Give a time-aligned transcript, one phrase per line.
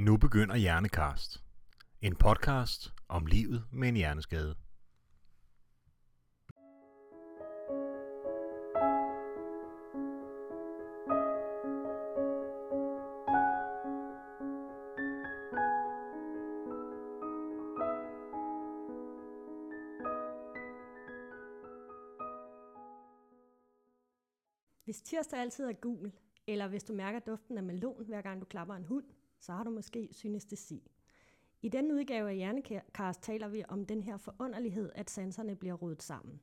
[0.00, 1.44] Nu begynder Hjernekast.
[2.00, 4.54] En podcast om livet med en hjerneskade.
[24.84, 26.12] Hvis tirsdag altid er gul,
[26.46, 29.04] eller hvis du mærker duften af melon, hver gang du klapper en hund,
[29.40, 30.90] så har du måske synestesi.
[31.62, 36.02] I denne udgave af Hjernekast taler vi om den her forunderlighed, at sanserne bliver rodet
[36.02, 36.40] sammen.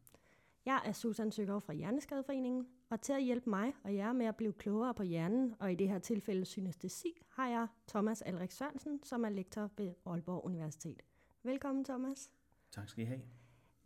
[0.66, 4.36] Jeg er Susan Søgaard fra Hjerneskadeforeningen, og til at hjælpe mig og jer med at
[4.36, 9.04] blive klogere på hjernen, og i det her tilfælde synestesi, har jeg Thomas Alrik Sørensen,
[9.04, 11.02] som er lektor ved Aalborg Universitet.
[11.44, 12.32] Velkommen, Thomas.
[12.72, 13.22] Tak skal I have.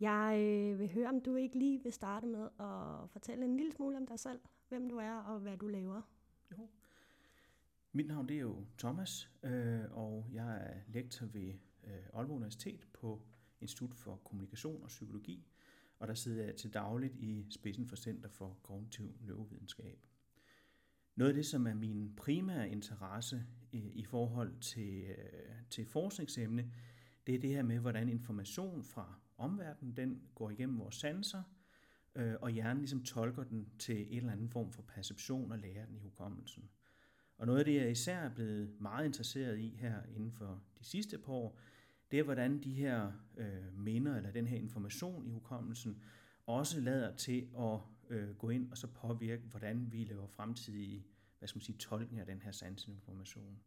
[0.00, 3.72] Jeg øh, vil høre, om du ikke lige vil starte med at fortælle en lille
[3.72, 6.02] smule om dig selv, hvem du er og hvad du laver.
[6.52, 6.68] Jo.
[7.92, 11.54] Mit navn det er jo Thomas, øh, og jeg er lektor ved
[11.84, 13.22] øh, Aalborg Universitet på
[13.60, 15.46] Institut for Kommunikation og Psykologi,
[15.98, 20.06] og der sidder jeg til dagligt i spidsen for Center for Kognitiv Neurovidenskab.
[21.16, 26.72] Noget af det, som er min primære interesse i, i forhold til, øh, til forskningsemne,
[27.26, 31.42] det er det her med, hvordan information fra omverdenen den går igennem vores sanser,
[32.14, 35.86] øh, og hjernen ligesom tolker den til en eller anden form for perception og lærer
[35.86, 36.70] den i hukommelsen.
[37.40, 40.84] Og noget af det, jeg især er blevet meget interesseret i her inden for de
[40.84, 41.58] sidste par år,
[42.10, 46.02] det er, hvordan de her øh, minder eller den her information i hukommelsen
[46.46, 47.78] også lader til at
[48.10, 51.06] øh, gå ind og så påvirke, hvordan vi laver fremtidige
[51.40, 53.60] hvad skal man sige, tolkning af den her sansinformation.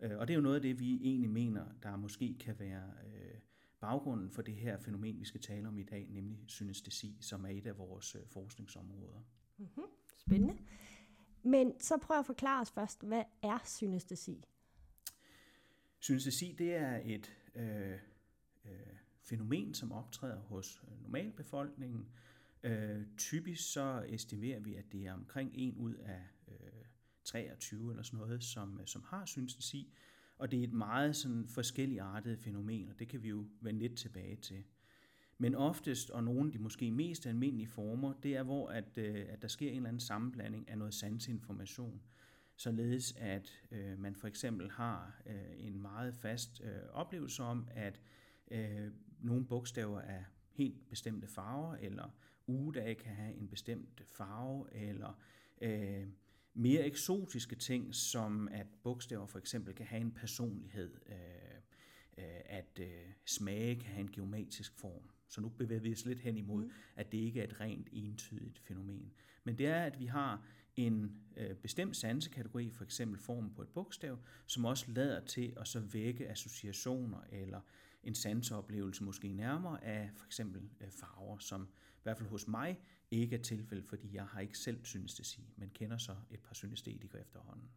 [0.00, 2.92] Øh, og det er jo noget af det, vi egentlig mener, der måske kan være
[3.06, 3.38] øh,
[3.80, 7.48] baggrunden for det her fænomen, vi skal tale om i dag, nemlig synestesi, som er
[7.48, 9.22] et af vores øh, forskningsområder.
[9.58, 9.84] Mm-hmm.
[10.16, 10.58] Spændende.
[11.44, 14.44] Men så prøv at forklare os først, hvad er synestesi?
[15.98, 17.92] Synestesi, det er et øh,
[18.64, 18.70] øh,
[19.22, 22.08] fænomen, som optræder hos øh, normalbefolkningen.
[22.62, 26.84] Øh, typisk så estimerer vi, at det er omkring en ud af øh,
[27.24, 29.94] 23 eller sådan noget, som, øh, som har synestesi.
[30.38, 33.98] Og det er et meget sådan forskelligartet fænomen, og det kan vi jo vende lidt
[33.98, 34.64] tilbage til.
[35.44, 39.26] Men oftest, og nogle af de måske mest almindelige former, det er, hvor at, øh,
[39.28, 42.02] at der sker en eller anden sammenblanding af noget sansinformation,
[42.56, 48.00] således at øh, man for eksempel har øh, en meget fast øh, oplevelse om, at
[48.50, 48.90] øh,
[49.20, 52.16] nogle bogstaver er helt bestemte farver, eller
[52.46, 55.20] ugedage kan have en bestemt farve, eller
[55.60, 56.06] øh,
[56.54, 61.14] mere eksotiske ting, som at bogstaver for eksempel kan have en personlighed, øh,
[62.18, 65.13] øh, at øh, smage kan have en geometrisk form.
[65.28, 66.70] Så nu bevæger vi os lidt hen imod, mm.
[66.96, 69.12] at det ikke er et rent entydigt fænomen.
[69.44, 70.46] Men det er, at vi har
[70.76, 75.68] en øh, bestemt sansekategori, for eksempel formen på et bogstav, som også lader til at
[75.68, 77.60] så vække associationer eller
[78.02, 82.80] en sanseoplevelse måske nærmere af for eksempel øh, farver, som i hvert fald hos mig
[83.10, 87.20] ikke er tilfældet, fordi jeg har ikke selv synestesi, men kender så et par synestetikere
[87.20, 87.70] efterhånden.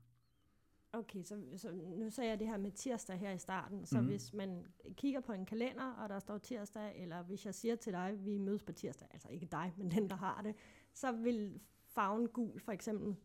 [0.94, 3.86] Okay, så, så nu sagde jeg det her med tirsdag her i starten.
[3.86, 4.08] Så mm.
[4.08, 4.66] hvis man
[4.96, 8.38] kigger på en kalender, og der står tirsdag, eller hvis jeg siger til dig, vi
[8.38, 10.56] mødes på tirsdag, altså ikke dig, men den, der har det,
[10.94, 13.16] så vil farven gul for eksempel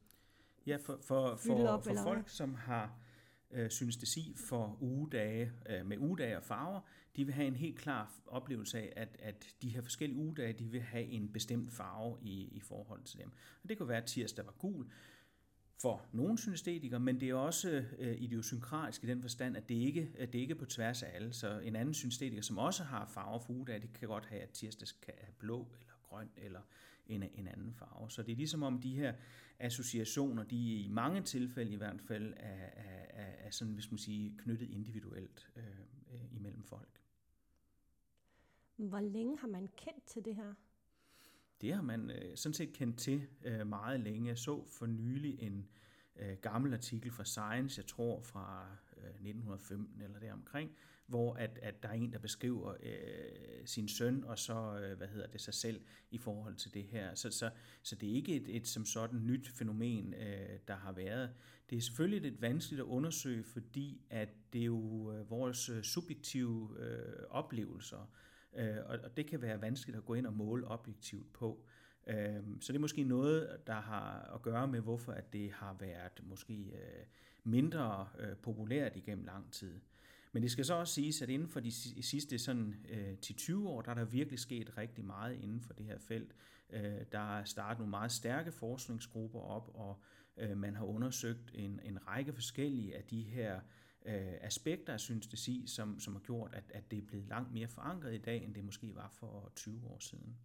[0.66, 2.98] Ja, for, for, for, op, for folk, som har
[3.50, 6.80] øh, synestesi for ugedage, øh, med ugedage og farver,
[7.16, 10.64] de vil have en helt klar oplevelse af, at, at de her forskellige ugedage, de
[10.64, 13.32] vil have en bestemt farve i, i forhold til dem.
[13.62, 14.86] Og det kunne være, at tirsdag var gul,
[15.82, 20.10] for nogle synestetikere, men det er også øh, idiosynkratisk i den forstand, at det, ikke,
[20.18, 21.32] at det ikke er på tværs af alle.
[21.32, 24.50] Så en anden synestetiker, som også har farver for ugedag, det kan godt have, at
[24.50, 26.60] tirsdag kan have blå eller grøn eller
[27.06, 28.10] en, en anden farve.
[28.10, 29.14] Så det er ligesom om de her
[29.58, 33.98] associationer, de i mange tilfælde i hvert fald er, er, er, er sådan, hvis man
[33.98, 35.64] siger, knyttet individuelt øh,
[36.12, 37.00] øh, imellem folk.
[38.76, 40.54] Hvor længe har man kendt til det her?
[41.62, 44.28] Det har man øh, sådan set kendt til øh, meget længe.
[44.28, 45.68] Jeg så for nylig en
[46.16, 48.66] øh, gammel artikel fra Science, jeg tror fra
[48.96, 50.70] øh, 1915 eller deromkring,
[51.06, 55.08] hvor at, at der er en, der beskriver øh, sin søn og så, øh, hvad
[55.08, 55.80] hedder det, sig selv
[56.10, 57.14] i forhold til det her.
[57.14, 57.50] Så, så,
[57.82, 61.30] så det er ikke et, et som sådan nyt fænomen, øh, der har været.
[61.70, 65.82] Det er selvfølgelig lidt vanskeligt at undersøge, fordi at det er jo øh, vores øh,
[65.82, 68.10] subjektive øh, oplevelser,
[68.56, 71.64] Øh, og det kan være vanskeligt at gå ind og måle objektivt på.
[72.06, 75.76] Øh, så det er måske noget, der har at gøre med, hvorfor at det har
[75.80, 77.04] været måske øh,
[77.44, 79.80] mindre øh, populært igennem lang tid.
[80.32, 81.72] Men det skal så også siges, at inden for de
[82.02, 85.86] sidste sådan, øh, 10-20 år, der er der virkelig sket rigtig meget inden for det
[85.86, 86.34] her felt.
[86.70, 90.02] Øh, der er startet nogle meget stærke forskningsgrupper op, og
[90.36, 93.60] øh, man har undersøgt en, en række forskellige af de her
[94.06, 97.68] øh, aspekter af synestesi, som, som har gjort, at, at det er blevet langt mere
[97.68, 100.36] forankret i dag, end det måske var for 20 år siden.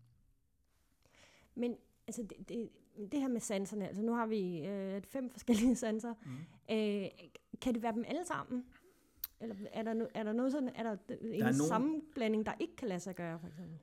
[1.55, 1.77] Men
[2.07, 2.69] altså det, det,
[3.11, 6.13] det her med sanserne, altså nu har vi øh, fem forskellige sanser.
[6.25, 6.75] Mm.
[6.75, 7.09] Øh,
[7.61, 8.65] kan det være dem alle sammen?
[9.39, 11.53] Eller er der, er der noget sådan, er der en der er nogen...
[11.53, 13.77] sammenblanding, der ikke kan lade sig gøre, for eksempel?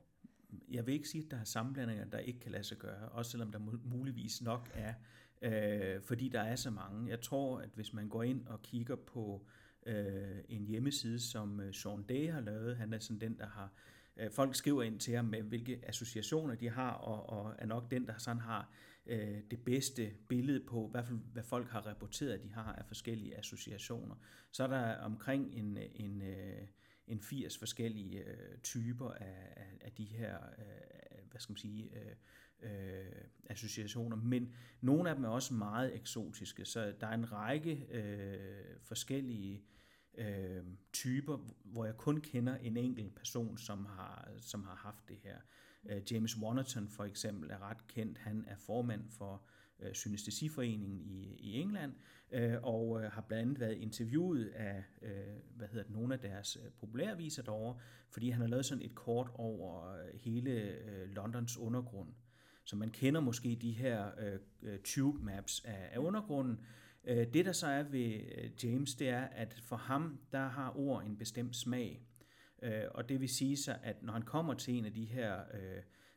[0.71, 3.31] Jeg vil ikke sige, at der er sammenblandinger, der ikke kan lade sig gøre, også
[3.31, 4.93] selvom der muligvis nok er,
[5.41, 7.09] øh, fordi der er så mange.
[7.09, 11.59] Jeg tror, at hvis man går ind og kigger på øh, Øh, en hjemmeside, som
[11.59, 13.73] øh, Sean Day har lavet, han er sådan den, der har
[14.17, 17.91] øh, folk skriver ind til ham med, hvilke associationer de har, og, og er nok
[17.91, 18.71] den, der sådan har
[19.05, 21.03] øh, det bedste billede på, hvad,
[21.33, 24.15] hvad folk har rapporteret, at de har af forskellige associationer.
[24.51, 26.67] Så er der omkring en, en, øh,
[27.07, 31.89] en 80 forskellige øh, typer af, af, af de her, øh, hvad skal man sige,
[31.95, 32.15] øh,
[32.71, 37.87] øh, associationer, men nogle af dem er også meget eksotiske, så der er en række
[37.91, 39.63] øh, forskellige
[40.17, 40.63] øh,
[40.93, 45.37] typer, hvor jeg kun kender en enkelt person, som har, som har haft det her.
[45.89, 48.17] Øh, James Wannerton for eksempel er ret kendt.
[48.17, 49.41] Han er formand for
[49.79, 51.93] øh, Synestesiforeningen i, i England,
[52.31, 55.11] øh, og øh, har blandt andet været interviewet af øh,
[55.55, 57.79] hvad hedder det, nogle af deres øh, populærviser derovre,
[58.09, 62.09] fordi han har lavet sådan et kort over øh, hele øh, Londons undergrund.
[62.63, 66.65] Så man kender måske de her øh, øh tube maps af, af undergrunden, Øh,
[67.07, 70.77] Øh, det der så er ved øh, James, det er, at for ham, der har
[70.77, 72.01] ord en bestemt smag.
[72.63, 75.39] Øh, og det vil sige så, at når han kommer til en af de her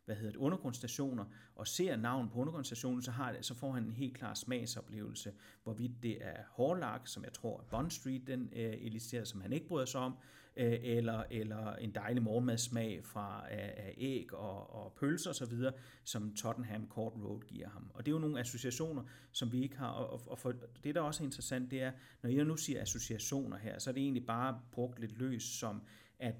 [0.08, 1.24] hvad hedder det, undergrundsstationer,
[1.54, 5.32] og ser navn på undergrundsstationen, så, har det, så får han en helt klar smagsoplevelse,
[5.62, 9.86] hvorvidt det er Horlock, som jeg tror Bond Street den øh, som han ikke bryder
[9.86, 10.14] sig om,
[10.58, 15.52] øh, eller, eller en dejlig morgenmadssmag fra af, af æg og, og pølser osv.,
[16.04, 17.90] som Tottenham Court Road giver ham.
[17.94, 19.02] Og det er jo nogle associationer,
[19.32, 22.30] som vi ikke har, og, og for, det der også er interessant, det er, når
[22.30, 25.82] jeg nu siger associationer her, så er det egentlig bare brugt lidt løs som,
[26.18, 26.34] at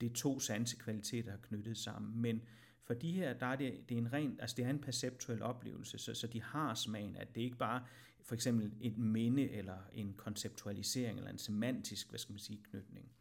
[0.00, 2.42] det er to sansekvaliteter, der er knyttet sammen, men
[2.84, 5.42] for de her, der er det, det er en ren, altså det er en perceptuel
[5.42, 7.84] oplevelse, så, så de har smagen, at det ikke bare
[8.22, 13.12] for eksempel et minde eller en konceptualisering eller en semantisk, hvad skal man sige, knytning.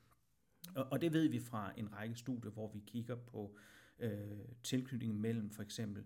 [0.76, 3.58] Og, og det ved vi fra en række studier, hvor vi kigger på
[4.00, 6.04] øh, tilknytningen mellem for eksempel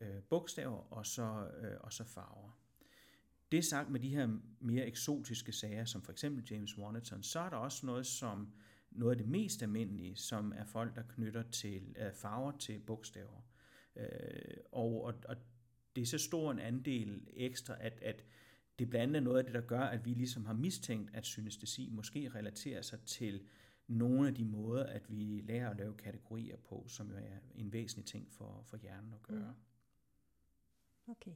[0.00, 2.58] øh, bogstaver og så, øh, og så farver.
[3.52, 7.50] Det sagt med de her mere eksotiske sager, som for eksempel James Warneton, så er
[7.50, 8.52] der også noget som
[8.90, 13.46] noget af det mest almindelige, som er folk, der knytter til øh, farver til bogstaver.
[13.96, 14.06] Øh,
[14.72, 15.36] og, og, og
[15.96, 18.24] det er så stor en andel ekstra, at, at
[18.78, 21.26] det blandt andet er noget af det, der gør, at vi ligesom har mistænkt, at
[21.26, 23.42] synestesi måske relaterer sig til
[23.88, 27.72] nogle af de måder, at vi lærer at lave kategorier på, som jo er en
[27.72, 29.54] væsentlig ting for, for hjernen at gøre.
[31.06, 31.10] Mm.
[31.10, 31.32] Okay.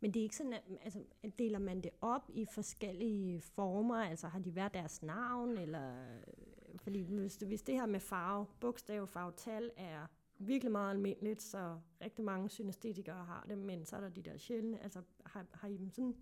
[0.00, 1.04] Men det er ikke sådan, at altså,
[1.38, 3.96] deler man det op i forskellige former?
[3.96, 8.46] Altså har de hver deres navn, eller øh, fordi hvis, hvis det her med farve,
[8.60, 10.06] bogstav, farve, tal er
[10.38, 14.36] virkelig meget almindeligt, så rigtig mange synestetikere har det, men så er der de der
[14.36, 16.16] sjældne, altså har, har I dem sådan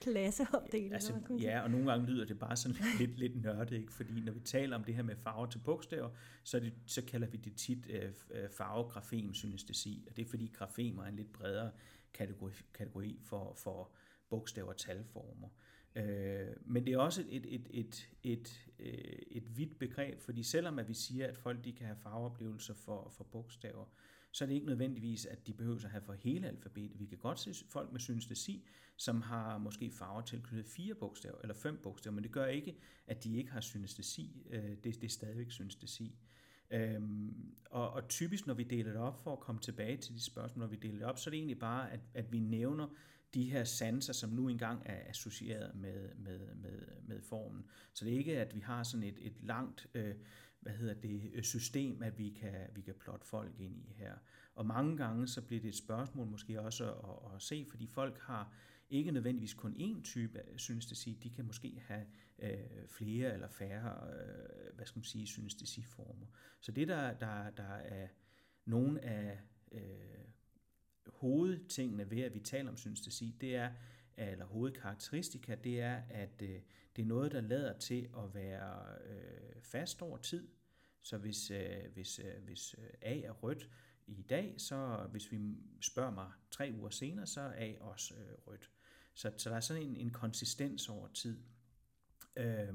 [0.00, 0.94] klasseopdeling?
[0.94, 3.92] Altså, ja, og nogle gange lyder det bare sådan lidt, lidt nørdet, ikke?
[3.92, 6.10] fordi når vi taler om det her med farve til bogstaver,
[6.44, 10.50] så, det, så kalder vi det tit øh, øh farvegrafem synestesi, og det er fordi
[10.54, 11.70] grafemer er en lidt bredere
[12.14, 13.90] kategori, kategori for, for
[14.30, 15.48] bogstaver og talformer.
[15.96, 20.78] Øh, men det er også et, et, et, et, et, et vidt begreb, fordi selvom
[20.78, 23.84] at vi siger, at folk de kan have farveoplevelser for, for bogstaver,
[24.36, 27.00] så er det ikke nødvendigvis, at de behøver at have for hele alfabetet.
[27.00, 31.54] Vi kan godt se folk med synestesi, som har måske farver tilknyttet fire bogstaver eller
[31.54, 32.76] fem bogstaver, men det gør ikke,
[33.06, 34.46] at de ikke har synestesi.
[34.50, 36.18] Øh, det, det er stadigvæk synestesi.
[36.70, 40.24] Øhm, og, og typisk, når vi deler det op, for at komme tilbage til de
[40.24, 42.88] spørgsmål, når vi deler det op, så er det egentlig bare, at, at vi nævner
[43.34, 47.64] de her sanser, som nu engang er associeret med, med, med, med formen.
[47.92, 50.14] Så det er ikke, at vi har sådan et, et langt øh,
[50.66, 54.14] hvad hedder det, øh, system, at vi kan, vi kan plotte folk ind i her.
[54.54, 58.18] Og mange gange så bliver det et spørgsmål måske også at, at se, fordi folk
[58.18, 58.52] har
[58.90, 62.06] ikke nødvendigvis kun én type, synes det de kan måske have
[62.38, 66.26] øh, flere eller færre, øh, hvad skal man sige, synes det former.
[66.60, 68.08] Så det der, der, der er
[68.64, 69.40] nogle af
[69.72, 69.80] øh,
[71.06, 73.72] hovedtingene ved, at vi taler om synestesi, det er,
[74.16, 76.60] eller hovedkarakteristika, det er, at øh,
[76.96, 80.48] det er noget, der lader til at være øh, fast over tid.
[81.06, 83.70] Så hvis, øh, hvis, øh, hvis øh, A er rødt
[84.06, 85.38] i dag, så hvis vi
[85.80, 88.70] spørger mig tre uger senere, så er A også øh, rødt.
[89.14, 91.38] Så, så der er sådan en, en konsistens over tid,
[92.36, 92.74] øh,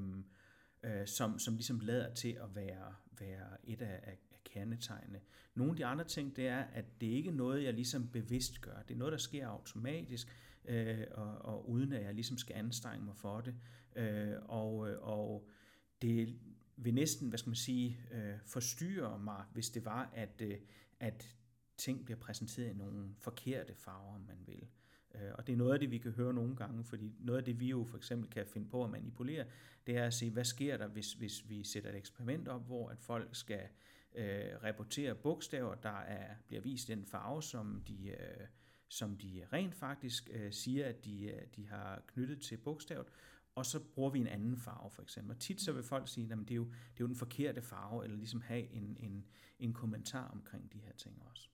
[0.82, 5.20] øh, som, som ligesom lader til at være, være et af, af, kendetegnene.
[5.54, 8.60] Nogle af de andre ting, det er, at det ikke er noget, jeg ligesom bevidst
[8.60, 8.82] gør.
[8.82, 10.28] Det er noget, der sker automatisk.
[10.64, 13.54] øh, og, og uden at jeg ligesom skal anstrenge mig for det.
[13.96, 15.48] Øh, og, øh, og
[16.02, 16.38] det
[16.76, 20.58] vil næsten, hvad skal man sige, øh, forstyrre mig, hvis det var, at, øh,
[21.00, 21.36] at
[21.76, 24.68] ting bliver præsenteret i nogle forkerte farver, om man vil.
[25.14, 27.44] Øh, og det er noget af det, vi kan høre nogle gange, fordi noget af
[27.44, 29.44] det, vi jo for eksempel kan finde på at manipulere,
[29.86, 32.88] det er at se, hvad sker der, hvis, hvis vi sætter et eksperiment op, hvor
[32.88, 33.68] at folk skal
[34.14, 38.46] øh, rapportere bogstaver, der er, bliver vist den farve, som de, øh,
[38.88, 43.06] som de rent faktisk øh, siger, at de, øh, de har knyttet til bogstavet,
[43.54, 45.34] og så bruger vi en anden farve for eksempel.
[45.34, 47.62] Og tit så vil folk sige, at det er, jo, det er jo den forkerte
[47.62, 49.24] farve, eller ligesom have en, en,
[49.58, 51.48] en kommentar omkring de her ting også.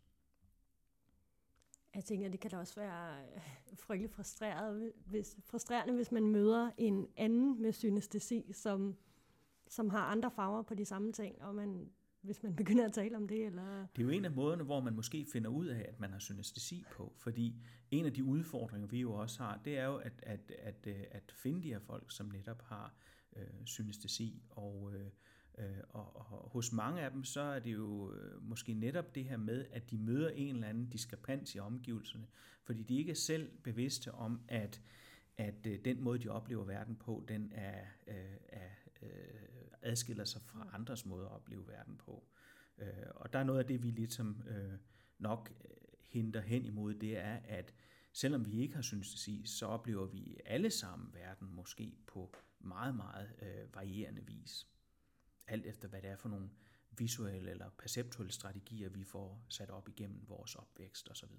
[1.94, 3.40] Jeg tænker, det kan da også være øh,
[3.76, 8.96] frygtelig frustreret, hvis, frustrerende, hvis man møder en anden med synestesi, som,
[9.68, 11.90] som har andre farver på de samme ting, og man
[12.22, 13.46] hvis man begynder at tale om det?
[13.46, 13.86] Eller?
[13.96, 16.18] Det er jo en af måderne, hvor man måske finder ud af, at man har
[16.18, 17.54] synestesi på, fordi
[17.90, 21.04] en af de udfordringer, vi jo også har, det er jo at, at, at, øh,
[21.10, 22.94] at finde de her folk, som netop har
[23.36, 25.06] øh, synestesi, og, øh,
[25.58, 29.24] øh og, og hos mange af dem, så er det jo øh, måske netop det
[29.24, 32.26] her med, at de møder en eller anden diskrepans i omgivelserne,
[32.64, 34.80] fordi de ikke er selv bevidste om, at
[35.38, 38.68] at øh, den måde, de oplever verden på, den er, øh, er
[39.02, 42.28] øh, adskiller sig fra andres måder at opleve verden på.
[42.78, 44.78] Øh, og der er noget af det, vi ligesom øh,
[45.18, 47.74] nok øh, henter hen imod, det er, at
[48.12, 53.30] selvom vi ikke har synestesi, så oplever vi alle sammen verden måske på meget, meget
[53.42, 54.66] øh, varierende vis.
[55.46, 56.50] Alt efter, hvad det er for nogle
[56.90, 61.30] visuelle eller perceptuelle strategier, vi får sat op igennem vores opvækst osv.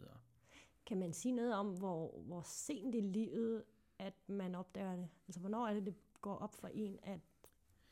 [0.86, 3.64] Kan man sige noget om, hvor, hvor sent i livet,
[4.00, 5.10] at man opdager det?
[5.28, 7.20] Altså, hvornår er det, det går op for en, at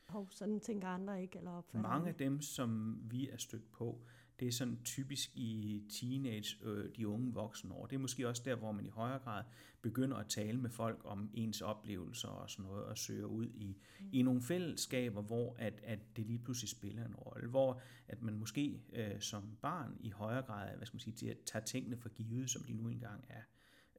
[0.08, 4.00] hov, sådan tænker andre ikke, eller opfatter Mange af dem, som vi er stødt på,
[4.40, 7.86] det er sådan typisk i teenage, øh, de unge voksne år.
[7.86, 9.44] Det er måske også der, hvor man i højere grad
[9.82, 13.76] begynder at tale med folk om ens oplevelser og sådan noget, og søger ud i,
[14.00, 14.06] mm.
[14.12, 17.48] i nogle fællesskaber, hvor at, at det lige pludselig spiller en rolle.
[17.48, 21.64] Hvor at man måske øh, som barn i højere grad, hvad skal man sige, tager
[21.64, 23.42] tingene for givet, som de nu engang er.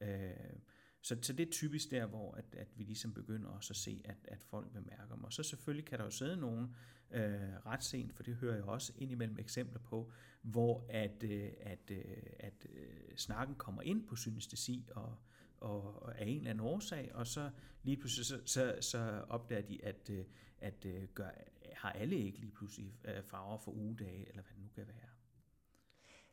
[0.02, 0.56] Øh,
[1.02, 4.02] så, så det er typisk der, hvor at, at vi ligesom begynder også at se,
[4.04, 5.24] at, at folk bemærker dem.
[5.24, 6.74] Og så selvfølgelig kan der jo sidde nogen
[7.10, 11.90] øh, ret sent, for det hører jeg også indimellem eksempler på, hvor at, øh, at,
[11.90, 12.04] øh,
[12.38, 15.16] at øh, snakken kommer ind på synestesi og,
[15.60, 17.50] og, og af en eller anden årsag, og så
[17.82, 20.24] lige pludselig så, så, så opdager de, at, øh,
[20.58, 21.30] at øh, gør,
[21.72, 25.09] har alle ikke lige pludselig øh, farver for ugedage, eller hvad det nu kan være.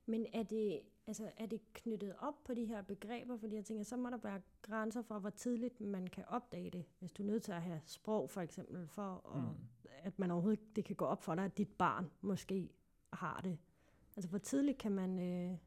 [0.10, 3.38] Men er det, altså, er det knyttet op på de her begreber?
[3.38, 6.86] Fordi jeg tænker, så må der være grænser for, hvor tidligt man kan opdage det.
[7.00, 9.58] Hvis du er nødt til at have sprog, for eksempel, for at, mm.
[10.04, 12.70] at man overhovedet det kan gå op for dig, at dit barn måske
[13.14, 13.58] har det.
[14.16, 15.58] Altså, hvor tidligt kan man, øh,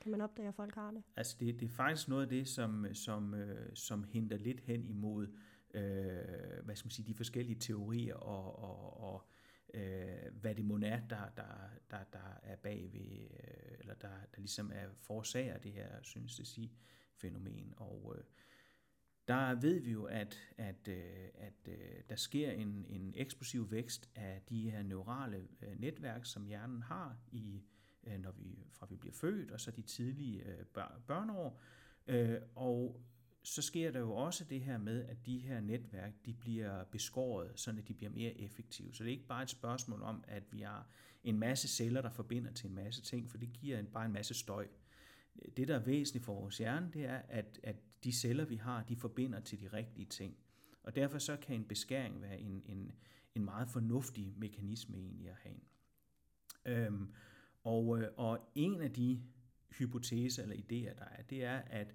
[0.00, 1.02] kan man opdage, at folk har det?
[1.16, 4.84] Altså, det, det er faktisk noget af det, som, som, øh, som henter lidt hen
[4.84, 5.26] imod,
[5.74, 9.26] øh, hvad skal man sige, de forskellige teorier og, og, og
[9.74, 14.08] øh, hvad det må er, der, der, der, der er bag ved, øh, eller der,
[14.08, 17.74] der ligesom er forsager det her synestesi-fænomen.
[17.76, 18.24] Og øh,
[19.28, 24.10] der ved vi jo, at, at, øh, at øh, der sker en, en eksplosiv vækst
[24.14, 27.62] af de her neurale øh, netværk, som hjernen har, i,
[28.04, 30.64] øh, når vi, fra vi bliver født, og så de tidlige øh,
[31.06, 31.60] børneår.
[32.06, 33.00] Øh, og
[33.44, 37.50] så sker der jo også det her med, at de her netværk, de bliver beskåret,
[37.54, 38.94] så de bliver mere effektive.
[38.94, 40.86] Så det er ikke bare et spørgsmål om, at vi har
[41.24, 44.12] en masse celler, der forbinder til en masse ting, for det giver en, bare en
[44.12, 44.66] masse støj.
[45.56, 48.82] Det, der er væsentligt for vores hjerne, det er, at, at de celler, vi har,
[48.82, 50.36] de forbinder til de rigtige ting.
[50.82, 52.92] Og derfor så kan en beskæring være en, en,
[53.34, 55.60] en meget fornuftig mekanisme egentlig at have.
[56.64, 57.14] Øhm,
[57.62, 59.22] og, øh, og en af de
[59.78, 61.94] hypoteser eller idéer, der er, det er, at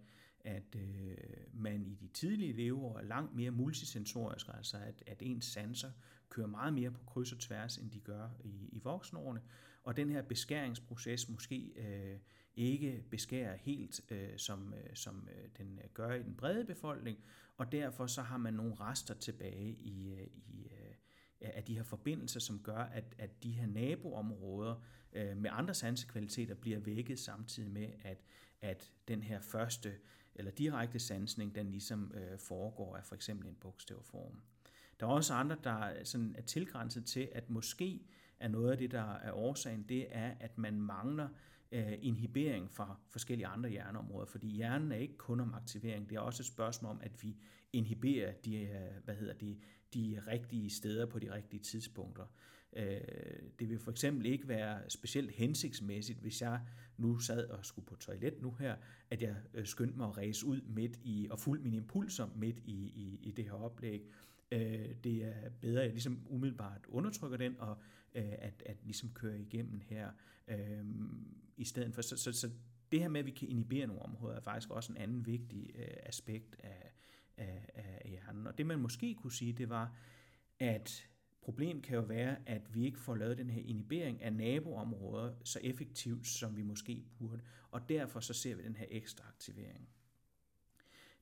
[0.49, 1.17] at øh,
[1.53, 5.91] man i de tidlige leveår er langt mere multisensorisk, altså at, at ens sanser
[6.29, 9.41] kører meget mere på kryds og tværs, end de gør i, i voksenårene,
[9.83, 12.19] og den her beskæringsproces måske øh,
[12.55, 17.17] ikke beskærer helt, øh, som, øh, som øh, den gør i den brede befolkning,
[17.57, 20.95] og derfor så har man nogle rester tilbage i, øh, i øh,
[21.41, 26.55] af de her forbindelser, som gør, at, at de her naboområder øh, med andre sansekvaliteter
[26.55, 28.23] bliver vækket samtidig med, at,
[28.61, 29.93] at den her første
[30.39, 34.41] eller direkte sansning, den ligesom øh, foregår af for eksempel en bogstavform.
[34.99, 38.01] Der er også andre, der sådan er tilgrænset til, at måske
[38.39, 41.29] er noget af det, der er årsagen, det er, at man mangler
[41.71, 46.19] øh, inhibering fra forskellige andre hjerneområder, fordi hjernen er ikke kun om aktivering, det er
[46.19, 47.35] også et spørgsmål om, at vi
[47.73, 49.57] inhiberer de, øh, hvad hedder det,
[49.93, 52.25] de rigtige steder på de rigtige tidspunkter.
[52.73, 53.01] Øh,
[53.59, 56.61] det vil for eksempel ikke være specielt hensigtsmæssigt, hvis jeg
[56.97, 58.75] nu sad og skulle på toilet nu her,
[59.09, 62.57] at jeg øh, skyndte mig at ræse ud midt i, og fulgte mine impulser midt
[62.57, 64.11] i, i, i det her oplæg.
[64.51, 67.77] Øh, det er bedre, at jeg ligesom umiddelbart undertrykker den, og
[68.13, 70.11] at, at ligesom kører igennem her,
[71.57, 72.01] i stedet for.
[72.01, 72.49] Så, så, så
[72.91, 75.71] det her med, at vi kan inhibere nogle områder, er faktisk også en anden vigtig
[76.03, 76.93] aspekt af,
[77.37, 78.47] af, af hjernen.
[78.47, 79.95] Og det man måske kunne sige, det var,
[80.59, 81.08] at
[81.41, 85.59] Problemet kan jo være, at vi ikke får lavet den her inhibering af naboområder så
[85.63, 87.41] effektivt, som vi måske burde,
[87.71, 89.89] og derfor så ser vi den her ekstra aktivering.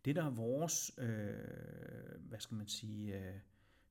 [0.06, 3.36] Det, der er vores, øh, hvad skal man sige, øh,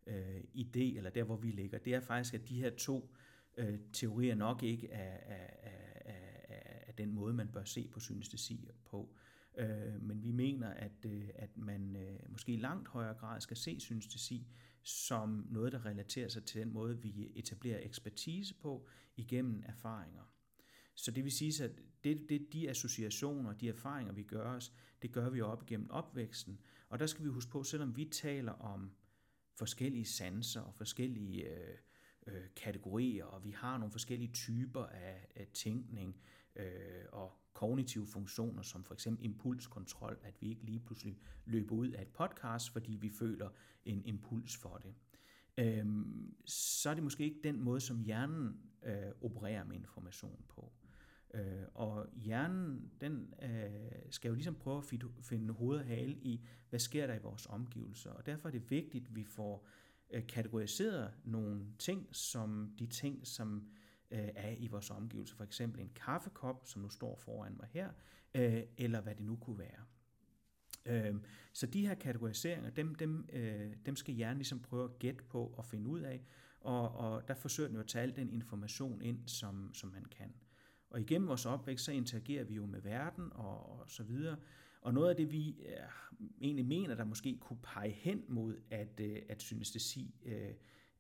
[0.07, 3.15] øh, idé, eller der, hvor vi ligger, det er faktisk, at de her to
[3.57, 6.13] øh, teorier nok ikke er, er, er,
[6.49, 9.15] er, er den måde, man bør se på synestesi på.
[9.57, 13.57] Øh, men vi mener, at, øh, at man øh, måske i langt højere grad skal
[13.57, 14.47] se synestesi
[14.83, 20.23] som noget, der relaterer sig til den måde, vi etablerer ekspertise på igennem erfaringer.
[20.95, 21.71] Så det vil sige, at
[22.05, 24.73] det, det, de associationer, de erfaringer, vi gør os,
[25.03, 26.61] det gør vi op igennem opvæksten.
[26.89, 28.91] Og der skal vi huske på, selvom vi taler om
[29.55, 31.79] forskellige sanser og forskellige øh,
[32.27, 36.21] øh, kategorier, og vi har nogle forskellige typer af, af tænkning
[36.57, 41.91] øh, og kognitive funktioner, som for eksempel impulskontrol, at vi ikke lige pludselig løber ud
[41.91, 43.49] af et podcast, fordi vi føler
[43.85, 44.95] en impuls for det.
[45.59, 50.73] Øhm, så er det måske ikke den måde, som hjernen øh, opererer med information på.
[51.35, 54.85] Øh, og hjernen, den øh, skal jo ligesom prøve at
[55.23, 58.11] finde hoved og hale i, hvad sker der i vores omgivelser.
[58.11, 59.67] Og derfor er det vigtigt, at vi får
[60.11, 63.69] øh, kategoriseret nogle ting, som de ting, som
[64.11, 65.37] øh, er i vores omgivelser.
[65.37, 67.91] For eksempel en kaffekop, som nu står foran mig her,
[68.35, 69.85] øh, eller hvad det nu kunne være.
[70.87, 71.15] Øh,
[71.53, 75.47] så de her kategoriseringer, dem, dem, øh, dem skal hjernen ligesom prøve at gætte på
[75.57, 76.25] og finde ud af,
[76.61, 80.05] og, og der forsøger den jo at tage al den information ind, som, som man
[80.05, 80.35] kan.
[80.91, 84.37] Og igennem vores opvækst, så interagerer vi jo med verden og, og så videre.
[84.81, 89.01] Og noget af det, vi øh, egentlig mener, der måske kunne pege hen mod, at,
[89.01, 90.51] øh, at synestesi øh,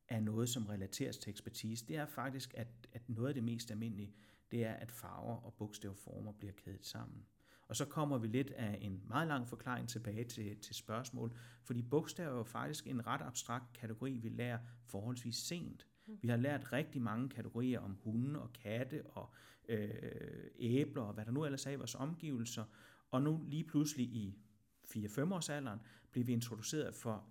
[0.08, 3.70] er noget, som relateres til ekspertise, det er faktisk, at, at noget af det mest
[3.70, 4.14] almindelige,
[4.50, 7.26] det er, at farver og bogstavformer bliver kædet sammen.
[7.68, 11.82] Og så kommer vi lidt af en meget lang forklaring tilbage til, til spørgsmål, fordi
[11.82, 15.86] bogstaver er jo faktisk en ret abstrakt kategori, vi lærer forholdsvis sent.
[16.06, 16.18] Mm.
[16.22, 19.30] Vi har lært rigtig mange kategorier om hunde og katte og
[19.68, 22.64] øh, æbler og hvad der nu ellers er i vores omgivelser.
[23.10, 24.38] Og nu lige pludselig i
[24.84, 27.24] 4-5 års alderen bliver vi introduceret for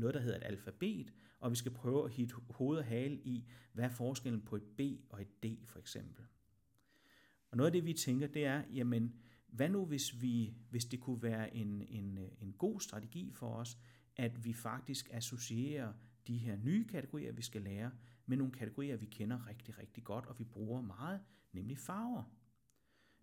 [0.00, 3.44] noget, der hedder et alfabet, og vi skal prøve at hitte hoved og hale i,
[3.72, 6.24] hvad er forskellen på et B og et D for eksempel.
[7.50, 9.14] Og noget af det, vi tænker, det er, jamen,
[9.46, 13.78] hvad nu hvis, vi, hvis det kunne være en, en, en god strategi for os,
[14.16, 15.92] at vi faktisk associerer
[16.26, 17.90] de her nye kategorier, vi skal lære,
[18.26, 21.20] med nogle kategorier, vi kender rigtig, rigtig godt, og vi bruger meget,
[21.52, 22.39] nemlig farver.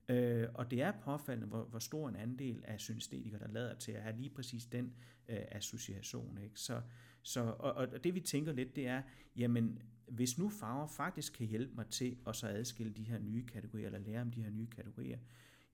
[0.09, 3.91] Øh, og det er påfaldende, hvor, hvor stor en andel af synestetikere, der lader til
[3.91, 4.93] at have lige præcis den
[5.29, 6.37] øh, association.
[6.43, 6.59] Ikke?
[6.59, 6.81] Så,
[7.21, 9.01] så, og, og det vi tænker lidt, det er,
[9.35, 13.45] jamen hvis nu farver faktisk kan hjælpe mig til at så adskille de her nye
[13.45, 15.19] kategorier, eller lære om de her nye kategorier,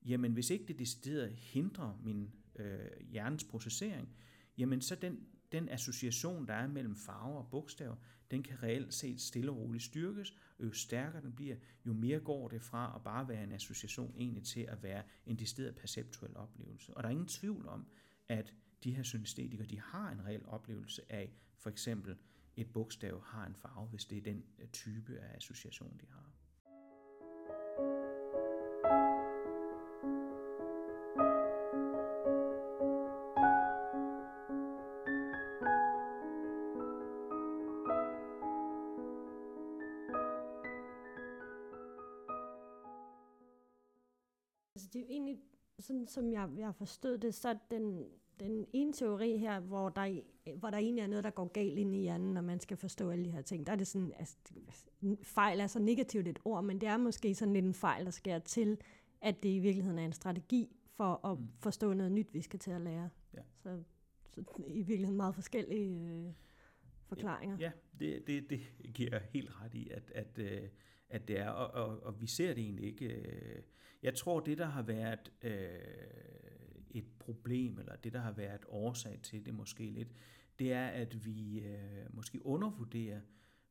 [0.05, 2.79] jamen hvis ikke det decideret hindrer min øh,
[3.11, 4.09] hjernes processering,
[4.57, 5.19] jamen så den,
[5.51, 7.95] den association, der er mellem farver og bogstaver,
[8.31, 12.47] den kan reelt set stille og roligt styrkes, jo stærkere den bliver, jo mere går
[12.47, 16.93] det fra at bare være en association egentlig til at være en decideret perceptuel oplevelse.
[16.93, 17.87] Og der er ingen tvivl om,
[18.29, 22.17] at de her synestetikere, de har en reel oplevelse af, for eksempel
[22.55, 26.32] et bogstav har en farve, hvis det er den type af association, de har.
[44.93, 45.39] Det er jo egentlig,
[45.79, 48.05] sådan som jeg, jeg har forstået det, så den,
[48.39, 50.21] den ene teori her, hvor der,
[50.55, 53.09] hvor der egentlig er noget, der går galt ind i hjernen, når man skal forstå
[53.09, 54.37] alle de her ting, der er det sådan, altså,
[55.23, 58.11] fejl er så negativt et ord, men det er måske sådan lidt en fejl, der
[58.11, 58.77] sker til,
[59.21, 61.47] at det i virkeligheden er en strategi for at mm.
[61.59, 63.09] forstå noget nyt, vi skal til at lære.
[63.33, 63.41] Ja.
[63.63, 63.83] Så,
[64.31, 66.33] så i virkeligheden meget forskellige øh,
[67.05, 67.57] forklaringer.
[67.59, 68.61] Ja, det, det, det
[68.93, 70.69] giver helt ret i, at, at, øh,
[71.13, 73.05] at det er, og, og, og vi ser det egentlig ikke.
[73.05, 73.61] Øh.
[74.03, 75.79] Jeg tror, det der har været øh,
[76.91, 80.15] et problem, eller det der har været årsag til det måske lidt,
[80.59, 83.21] det er, at vi øh, måske undervurderer,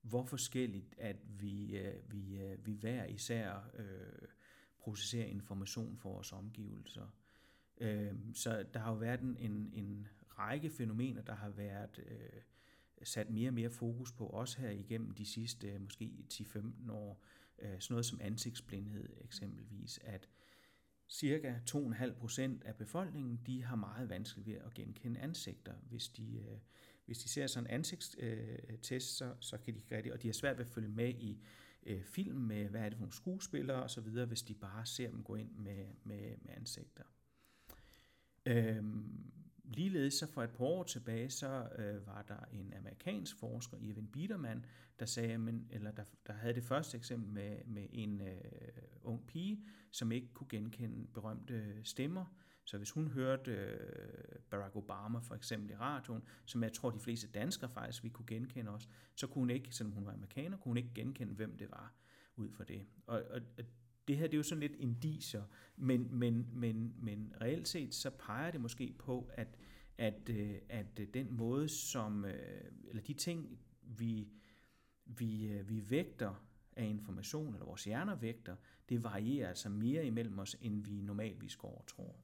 [0.03, 4.29] hvor forskelligt, at vi, øh, vi, øh, vi hver især øh,
[4.79, 7.07] processerer information for vores omgivelser.
[7.81, 12.41] Øh, så der har jo været en, en, en række fænomener, der har været øh,
[13.05, 17.23] sat mere og mere fokus på, også her igennem de sidste øh, måske 10-15 år,
[17.59, 20.29] øh, sådan noget som ansigtsblindhed eksempelvis, at
[21.09, 25.75] cirka 2,5 procent af befolkningen, de har meget vanskeligt ved at genkende ansigter.
[25.89, 26.59] Hvis de, øh,
[27.07, 30.33] hvis de ser sådan en ansigtstest, så, så kan de ikke rigtig, og de har
[30.33, 31.43] svært ved at følge med i
[31.87, 35.23] øh, film med, hvad er det for nogle skuespillere osv., hvis de bare ser dem
[35.23, 37.05] gå ind med, med, med ansigter.
[38.47, 39.33] Øhm,
[39.73, 44.07] ligeledes så for et par år tilbage, så øh, var der en amerikansk forsker, Irvin
[44.07, 44.65] Biederman,
[44.99, 48.35] der sagde, men, eller der, der havde det første eksempel med, med en øh,
[49.03, 52.25] ung pige, som ikke kunne genkende berømte stemmer,
[52.65, 57.01] så hvis hun hørte øh, Barack Obama for eksempel i radioen, som jeg tror de
[57.01, 60.57] fleste danskere faktisk vi kunne genkende også, så kunne hun ikke, selvom hun var amerikaner,
[60.57, 61.93] kunne hun ikke genkende, hvem det var
[62.37, 62.87] ud fra det.
[63.07, 63.65] Og, og, og
[64.09, 65.43] det her det er jo sådan lidt indiser,
[65.77, 69.59] men, men, men, men reelt set så peger det måske på, at,
[69.99, 74.29] at, øh, at øh, den måde, som, øh, eller de ting, vi,
[75.05, 76.45] vi, vi vægter
[76.77, 78.57] af information, eller vores hjerner vægter,
[78.89, 82.17] det varierer altså mere imellem os, end vi normalvis går og tror.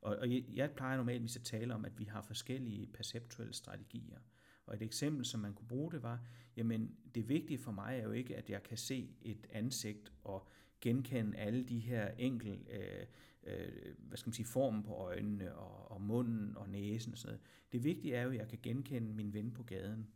[0.00, 4.18] Og, og jeg plejer normalvis at tale om, at vi har forskellige perceptuelle strategier.
[4.66, 6.20] Og et eksempel, som man kunne bruge, det var,
[6.56, 10.48] jamen det vigtige for mig er jo ikke, at jeg kan se et ansigt og
[10.80, 13.06] genkende alle de her enkel, øh,
[13.42, 17.28] øh, hvad skal man sige, formen på øjnene og, og munden og næsen og sådan
[17.28, 17.40] noget.
[17.72, 20.06] Det vigtige er jo, at jeg kan genkende min ven på gaden.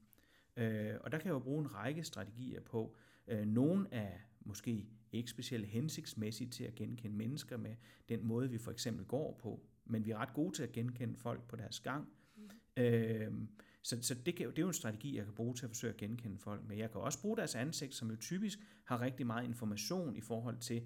[0.57, 2.97] Øh, og der kan jeg jo bruge en række strategier på.
[3.29, 7.75] Øh, nogle af måske ikke specielt hensigtsmæssigt til at genkende mennesker med
[8.09, 11.17] den måde, vi for eksempel går på men vi er ret gode til at genkende
[11.17, 12.09] folk på deres gang.
[12.37, 12.51] Mm.
[12.83, 13.49] Øhm,
[13.85, 15.93] så, så det, kan, det er jo en strategi, jeg kan bruge til at forsøge
[15.93, 16.69] at genkende folk.
[16.69, 20.21] Men jeg kan også bruge deres ansigt, som jo typisk har rigtig meget information i
[20.21, 20.83] forhold til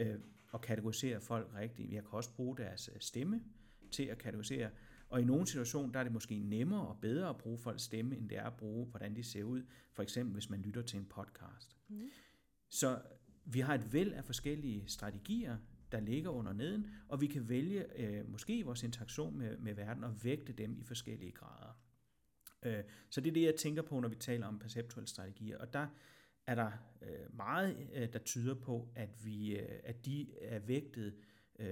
[0.00, 0.14] øh,
[0.54, 1.92] at kategorisere folk rigtigt.
[1.92, 3.42] Jeg kan også bruge deres øh, stemme
[3.90, 4.70] til at kategorisere.
[5.08, 8.16] Og i nogle situationer, der er det måske nemmere og bedre at bruge folks stemme,
[8.16, 9.62] end det er at bruge, hvordan de ser ud.
[9.92, 11.76] For eksempel, hvis man lytter til en podcast.
[11.88, 12.08] Mm.
[12.70, 13.00] Så
[13.44, 15.56] vi har et væld af forskellige strategier,
[15.92, 20.04] der ligger under neden, og vi kan vælge øh, måske vores interaktion med, med verden
[20.04, 21.87] og vægte dem i forskellige grader.
[22.62, 25.72] Øh, så det er det, jeg tænker på, når vi taler om perceptuelle strategier, og
[25.72, 25.86] der
[26.46, 26.70] er der
[27.02, 31.14] øh, meget, øh, der tyder på, at, vi, øh, at de er vægtet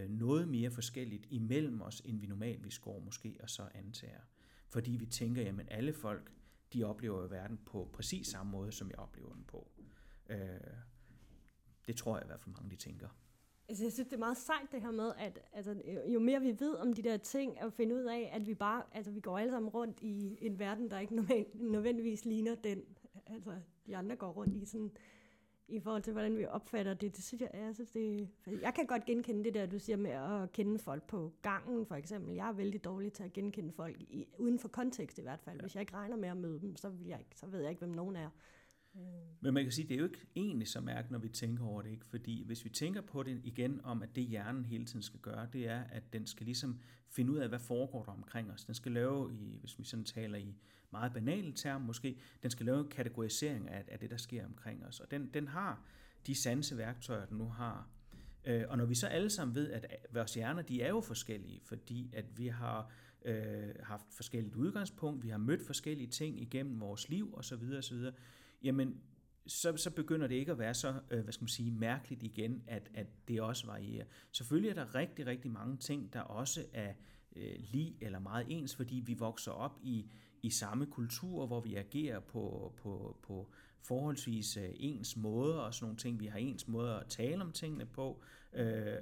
[0.08, 4.20] noget mere forskelligt imellem os, end vi normalt vi går måske og så antager.
[4.68, 6.32] Fordi vi tænker, jamen alle folk,
[6.72, 9.70] de oplever jo verden på præcis samme måde, som jeg oplever den på.
[10.30, 10.38] Øh,
[11.86, 13.08] det tror jeg i hvert fald mange, de tænker.
[13.68, 15.76] Altså, jeg synes, det er meget sejt det her med, at altså,
[16.08, 18.82] jo mere vi ved om de der ting, at finde ud af, at vi bare,
[18.92, 21.14] altså vi går alle sammen rundt i en verden, der ikke
[21.54, 22.82] nødvendigvis ligner den,
[23.26, 23.54] altså
[23.86, 24.90] de andre går rundt i sådan,
[25.68, 27.16] i forhold til, hvordan vi opfatter det.
[27.16, 28.28] Det synes jeg, jeg synes, det,
[28.62, 31.94] jeg kan godt genkende det der, du siger med at kende folk på gangen, for
[31.94, 32.34] eksempel.
[32.34, 35.56] Jeg er vældig dårlig til at genkende folk, i, uden for kontekst i hvert fald.
[35.56, 35.60] Ja.
[35.60, 37.70] Hvis jeg ikke regner med at møde dem, så, vil jeg ikke, så ved jeg
[37.70, 38.30] ikke, hvem nogen er.
[38.96, 39.02] Mm.
[39.40, 41.82] Men man kan sige, det er jo ikke egentlig så mærkeligt, når vi tænker over
[41.82, 42.06] det, ikke?
[42.06, 45.48] fordi hvis vi tænker på det igen om, at det hjernen hele tiden skal gøre,
[45.52, 48.64] det er, at den skal ligesom finde ud af, hvad foregår der omkring os.
[48.64, 50.54] Den skal lave, i, hvis vi sådan taler i
[50.92, 54.86] meget banale termer måske, den skal lave en kategorisering af, af det, der sker omkring
[54.86, 55.00] os.
[55.00, 55.82] Og den, den har
[56.26, 57.88] de sanseværktøjer, den nu har.
[58.44, 61.60] Øh, og når vi så alle sammen ved, at vores hjerner, de er jo forskellige,
[61.64, 62.90] fordi at vi har
[63.24, 67.72] øh, haft forskelligt udgangspunkt, vi har mødt forskellige ting igennem vores liv osv.
[67.78, 68.04] osv.,
[68.62, 69.00] jamen
[69.46, 72.62] så, så begynder det ikke at være så, øh, hvad skal man sige, mærkeligt igen,
[72.66, 74.04] at, at det også varierer.
[74.32, 76.92] Selvfølgelig er der rigtig, rigtig mange ting, der også er
[77.36, 80.10] øh, lige eller meget ens, fordi vi vokser op i,
[80.42, 83.50] i samme kultur, hvor vi agerer på, på, på
[83.82, 86.20] forholdsvis øh, ens måder og sådan nogle ting.
[86.20, 88.96] Vi har ens måder at tale om tingene på, øh,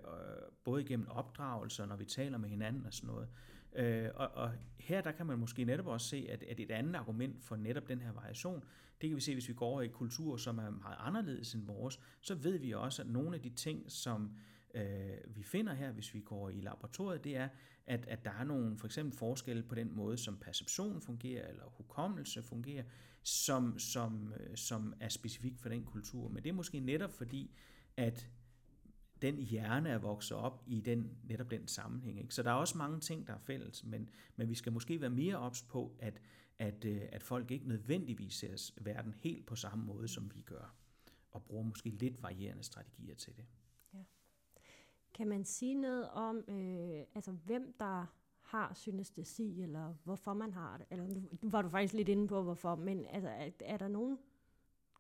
[0.65, 3.29] både igennem opdragelser, når vi taler med hinanden og sådan noget.
[3.75, 6.95] Øh, og, og her der kan man måske netop også se, at, at et andet
[6.95, 8.65] argument for netop den her variation,
[9.01, 11.67] det kan vi se, hvis vi går over i kulturer, som er meget anderledes end
[11.67, 14.37] vores, så ved vi også, at nogle af de ting, som
[14.75, 17.49] øh, vi finder her, hvis vi går i laboratoriet, det er,
[17.87, 21.65] at, at der er nogle for eksempel forskelle på den måde, som perception fungerer, eller
[21.65, 22.85] hukommelse fungerer,
[23.23, 26.29] som, som, øh, som er specifik for den kultur.
[26.29, 27.51] Men det er måske netop fordi,
[27.97, 28.29] at
[29.23, 32.21] den hjerne er vokset op i den, netop den sammenhæng.
[32.21, 32.35] Ikke?
[32.35, 35.11] Så der er også mange ting, der er fælles, men, men vi skal måske være
[35.11, 36.21] mere ops på, at,
[36.59, 40.75] at, øh, at folk ikke nødvendigvis ser verden helt på samme måde, som vi gør,
[41.31, 43.45] og bruger måske lidt varierende strategier til det.
[43.95, 43.99] Ja.
[45.15, 48.07] Kan man sige noget om, øh, altså hvem der
[48.43, 50.87] har synestesi, eller hvorfor man har det?
[50.91, 54.19] Eller nu var du faktisk lidt inde på, hvorfor, men altså, er, er der nogen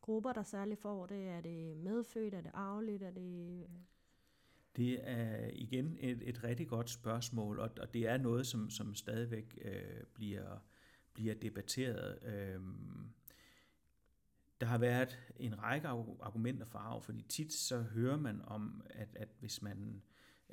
[0.00, 1.28] grupper, der særligt får det?
[1.28, 2.34] Er det medfødt?
[2.34, 3.02] Er det arveligt?
[3.02, 3.68] Er det øh
[4.76, 8.94] det er igen et, et rigtig godt spørgsmål, og, og det er noget, som, som
[8.94, 10.58] stadigvæk øh, bliver,
[11.14, 12.18] bliver debatteret.
[12.22, 12.60] Øh,
[14.60, 19.08] der har været en række argumenter for arv, fordi tit så hører man om, at,
[19.14, 20.02] at hvis man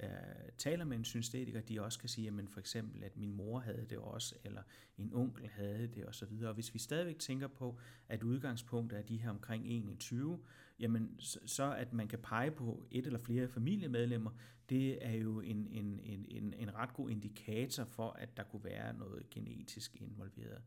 [0.01, 0.09] øh,
[0.57, 3.85] taler med en synstetiker, de også kan sige, at for eksempel, at min mor havde
[3.89, 4.61] det også, eller
[4.97, 6.43] en onkel havde det osv.
[6.43, 10.39] Og hvis vi stadigvæk tænker på, at udgangspunktet er de her omkring 21,
[10.79, 14.31] jamen så, så at man kan pege på et eller flere familiemedlemmer,
[14.69, 18.63] det er jo en, en, en, en, en ret god indikator for, at der kunne
[18.63, 20.61] være noget genetisk involveret.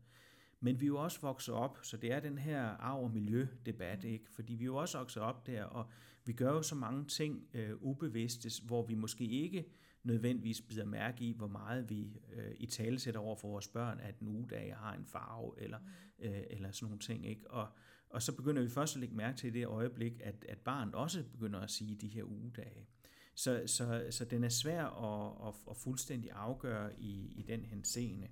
[0.65, 4.03] Men vi er jo også vokset op, så det er den her arv- og miljødebat,
[4.03, 4.09] mm.
[4.09, 4.31] ikke?
[4.31, 5.89] fordi vi er jo også vokset op der, og
[6.25, 9.65] vi gør jo så mange ting øh, ubevidstes, hvor vi måske ikke
[10.03, 13.99] nødvendigvis bider mærke i, hvor meget vi øh, i tale sætter over for vores børn,
[13.99, 16.25] at en ugedag har en farve, eller, mm.
[16.25, 17.27] øh, eller sådan nogle ting.
[17.27, 17.51] Ikke?
[17.51, 17.67] Og,
[18.09, 20.95] og så begynder vi først at lægge mærke til i det øjeblik, at, at barnet
[20.95, 22.87] også begynder at sige de her ugedage.
[23.35, 28.27] Så, så, så den er svær at, at, at fuldstændig afgøre i, i den henseende.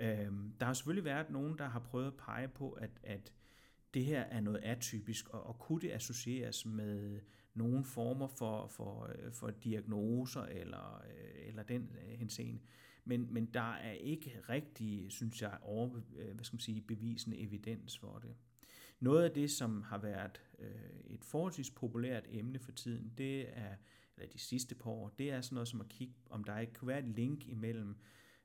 [0.00, 3.32] Øhm, der har selvfølgelig været nogen, der har prøvet at pege på, at, at
[3.94, 7.20] det her er noget atypisk, og, og kunne det associeres med
[7.54, 12.60] nogle former for, for, øh, for diagnoser eller, øh, eller den øh, henseende.
[13.04, 15.88] Men, men der er ikke rigtig, synes jeg, over,
[16.34, 18.34] hvad skal man sige, bevisende evidens for det.
[19.00, 20.42] Noget af det, som har været
[21.06, 23.74] et forholdsvis populært emne for tiden, det er,
[24.16, 26.72] eller de sidste par år, det er sådan noget som at kigge, om der ikke
[26.72, 27.96] kunne være et link imellem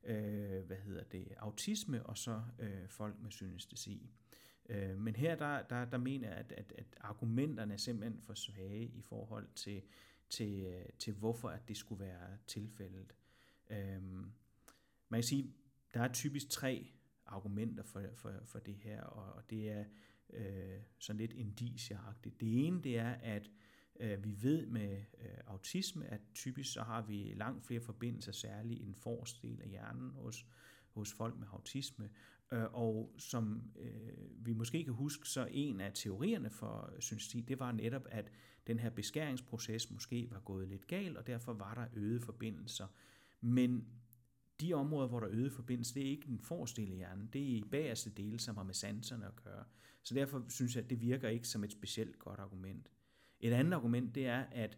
[0.03, 4.09] øh, hvad hedder det, autisme og så øh, folk med synestesi.
[4.69, 8.33] Øh, men her der, der, der mener jeg, at, at, at argumenterne er simpelthen for
[8.33, 9.81] svage i forhold til,
[10.29, 13.15] til, øh, til hvorfor at det skulle være tilfældet.
[13.69, 14.01] Øh,
[15.09, 15.53] man kan sige,
[15.93, 16.87] der er typisk tre
[17.25, 19.85] argumenter for, for, for det her, og, og det er
[20.29, 22.41] øh, sådan lidt indiciagtigt.
[22.41, 23.51] Det ene det er, at Øh,
[23.99, 28.81] Øh, vi ved med øh, autisme, at typisk så har vi langt flere forbindelser, særligt
[28.81, 30.45] i den forreste del af hjernen hos,
[30.89, 32.09] hos folk med autisme.
[32.51, 33.71] Øh, og som
[34.35, 38.31] vi måske kan huske, så en af teorierne for synsteti, det var netop, at
[38.67, 42.87] den her beskæringsproces måske var gået lidt galt, og derfor var der øgede forbindelser.
[43.41, 43.87] Men
[44.61, 47.29] de områder, hvor der er øget forbindelse, det er ikke den forreste del af hjernen,
[47.33, 49.63] det er i bagerste dele, som har med sanserne at gøre.
[50.03, 52.89] Så derfor synes jeg, at det virker ikke som et specielt godt argument.
[53.43, 54.77] Et andet argument, det er, at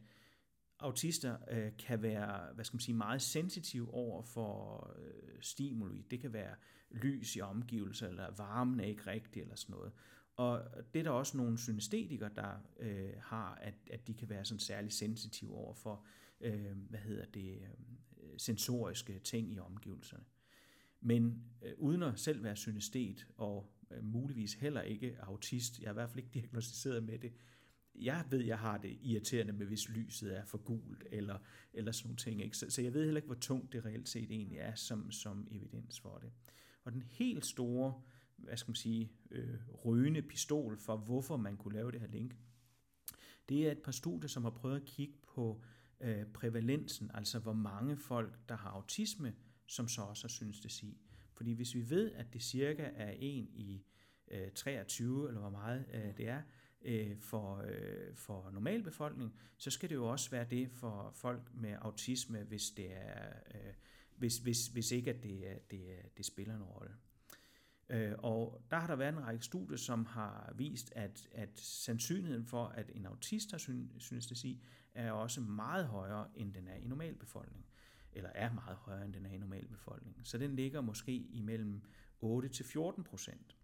[0.80, 6.06] autister øh, kan være hvad skal man sige, meget sensitive over for øh, stimuli.
[6.12, 6.56] Det kan være
[6.89, 9.91] lys i omgivelser, eller varmen er ikke rigtig, eller sådan noget.
[10.36, 14.45] Og det er der også nogle synestetikere, der øh, har, at, at de kan være
[14.45, 16.06] sådan særlig sensitive over for,
[16.41, 17.67] øh, hvad hedder det, øh,
[18.38, 20.23] sensoriske ting i omgivelserne.
[21.01, 25.91] Men øh, uden at selv være synestet, og øh, muligvis heller ikke autist, jeg er
[25.91, 27.34] i hvert fald ikke diagnostiseret med det,
[28.00, 31.38] jeg ved, jeg har det irriterende med, hvis lyset er for gult, eller,
[31.74, 32.44] eller sådan nogle ting.
[32.44, 32.58] Ikke?
[32.58, 35.48] Så, så jeg ved heller ikke, hvor tungt det reelt set egentlig er som, som
[35.52, 36.32] evidens for det.
[36.84, 38.02] Og den helt store,
[38.38, 42.36] hvad skal man sige, øh, røgende pistol for, hvorfor man kunne lave det her link,
[43.50, 45.64] det er et par studier, som har prøvet at kigge på
[46.02, 49.34] øh, prævalensen, altså hvor mange folk, der har autisme,
[49.68, 50.98] som så også har synes det sig.
[51.34, 53.86] Fordi hvis vi ved, at det cirka er en i
[54.28, 56.42] øh, 23, eller hvor meget øh, det er,
[56.86, 61.78] øh, for, øh, for normalbefolkning, så skal det jo også være det for folk med
[61.82, 63.74] autisme, hvis det er, øh,
[64.15, 66.91] hvis, hvis, hvis ikke at det, det, det spiller en rolle.
[67.89, 72.45] Øh, og der har der været en række studier, som har vist, at, at sandsynligheden
[72.45, 73.58] for, at en autist har
[73.98, 77.65] synestesi, er også meget højere, end den er i normalbefolkningen.
[78.13, 80.26] Eller er meget højere, end den er i normalbefolkningen.
[80.26, 81.82] Så den ligger måske imellem
[82.21, 83.58] 8 til 14 procent.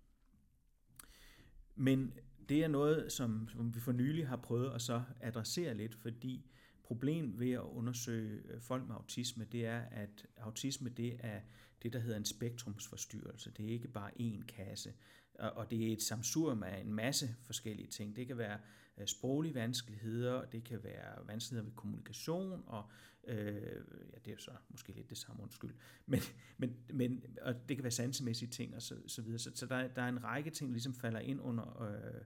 [1.75, 2.13] Men
[2.49, 6.45] det er noget, som, som vi for nylig har prøvet at så adressere lidt, fordi
[6.83, 11.41] problem ved at undersøge øh, folk med autisme, det er, at autisme det er
[11.83, 13.51] det, der hedder en spektrumsforstyrrelse.
[13.51, 14.93] Det er ikke bare én kasse,
[15.39, 18.15] og det er et samsurium af en masse forskellige ting.
[18.15, 18.59] Det kan være
[18.97, 22.89] øh, sproglige vanskeligheder, det kan være vanskeligheder ved kommunikation, og
[23.23, 25.73] øh, ja, det er så måske lidt det samme, undskyld,
[26.05, 26.19] men,
[26.57, 29.39] men, men og det kan være sansemæssige ting og så, så videre.
[29.39, 32.21] Så, så der, der er en række ting, der ligesom falder ind under, øh,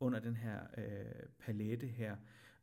[0.00, 2.16] under den her øh, palette her,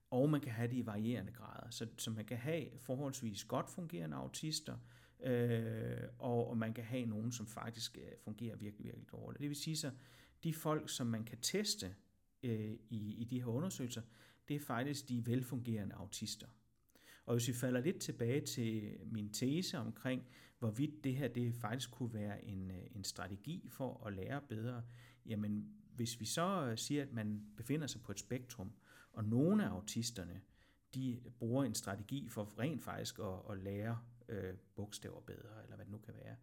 [0.09, 1.69] og man kan have det i varierende grader.
[1.69, 4.77] Så, så man kan have forholdsvis godt fungerende autister,
[5.23, 9.39] øh, og, og man kan have nogen, som faktisk øh, fungerer virkelig, virkelig dårligt.
[9.39, 9.91] Det vil sige så,
[10.43, 11.95] de folk, som man kan teste
[12.43, 14.01] øh, i, i de her undersøgelser,
[14.47, 16.47] det er faktisk de velfungerende autister.
[17.27, 20.23] Og hvis vi falder lidt tilbage til min tese omkring,
[20.59, 24.83] hvorvidt det her det faktisk kunne være en, øh, en strategi for at lære bedre,
[25.25, 28.71] jamen hvis vi så øh, siger, at man befinder sig på et spektrum,
[29.13, 30.41] og nogle af autisterne,
[30.95, 35.85] de bruger en strategi for rent faktisk at, at lære øh, bogstaver bedre, eller hvad
[35.85, 36.35] det nu kan være,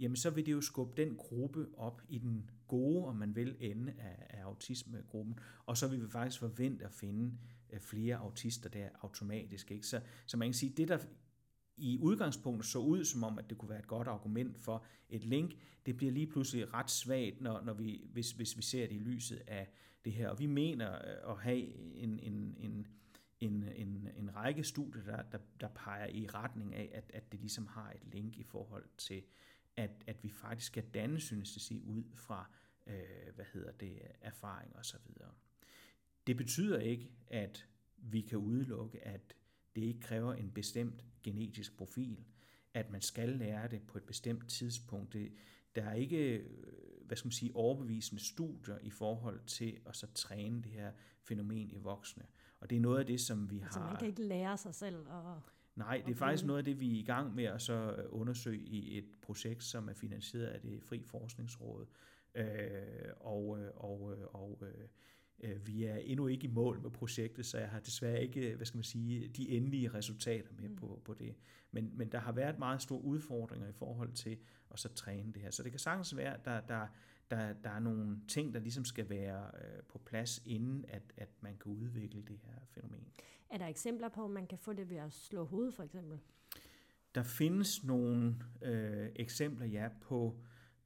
[0.00, 3.56] jamen så vil det jo skubbe den gruppe op i den gode, om man vil,
[3.60, 7.38] ende af, af autismegruppen, og så vil vi faktisk forvente at finde
[7.72, 9.70] Øh, flere autister der automatisk.
[9.70, 9.86] Ikke?
[9.86, 10.98] Så, så man kan sige, det der
[11.76, 15.24] i udgangspunktet så ud som om, at det kunne være et godt argument for et
[15.24, 15.54] link,
[15.86, 18.98] det bliver lige pludselig ret svagt, når, når vi, hvis, hvis vi ser det i
[18.98, 19.68] lyset af
[20.04, 20.28] det her.
[20.28, 22.86] Og vi mener øh, at have en, en, en,
[23.40, 27.40] en, en, en række studier, der, der, der peger i retning af, at, at det
[27.40, 29.22] ligesom har et link i forhold til,
[29.76, 32.50] at, at vi faktisk skal danne synestesi ud fra,
[32.86, 35.30] øh, hvad hedder det, erfaring og så videre.
[36.26, 39.36] Det betyder ikke, at vi kan udelukke, at
[39.76, 42.24] det ikke kræver en bestemt genetisk profil,
[42.74, 45.12] at man skal lære det på et bestemt tidspunkt.
[45.12, 45.32] Det,
[45.74, 46.46] der er ikke øh,
[47.06, 51.70] hvad skal man sige, overbevisende studier i forhold til at så træne det her fænomen
[51.70, 52.22] i voksne.
[52.60, 53.86] Og det er noget af det, som vi altså, har...
[53.86, 55.36] man kan ikke lære sig selv at...
[55.76, 58.04] Nej, det er faktisk noget af det, vi er i gang med at så øh,
[58.08, 61.86] undersøge i et projekt, som er finansieret af det Fri Forskningsråd.
[62.34, 62.44] Øh,
[63.20, 64.00] og og,
[64.32, 64.88] og øh, Øh,
[65.66, 68.78] vi er endnu ikke i mål med projektet, så jeg har desværre ikke, hvad skal
[68.78, 70.76] man sige, de endelige resultater med mm.
[70.76, 71.34] på, på det.
[71.72, 74.38] Men, men der har været meget store udfordringer i forhold til
[74.70, 75.50] at så træne det her.
[75.50, 76.86] Så det kan sagtens være, at der, der,
[77.30, 81.28] der, der er nogle ting, der ligesom skal være øh, på plads, inden at, at
[81.40, 83.06] man kan udvikle det her fænomen.
[83.50, 86.18] Er der eksempler på, at man kan få det ved at slå hovedet for eksempel?
[87.14, 90.40] Der findes nogle øh, eksempler, ja, på,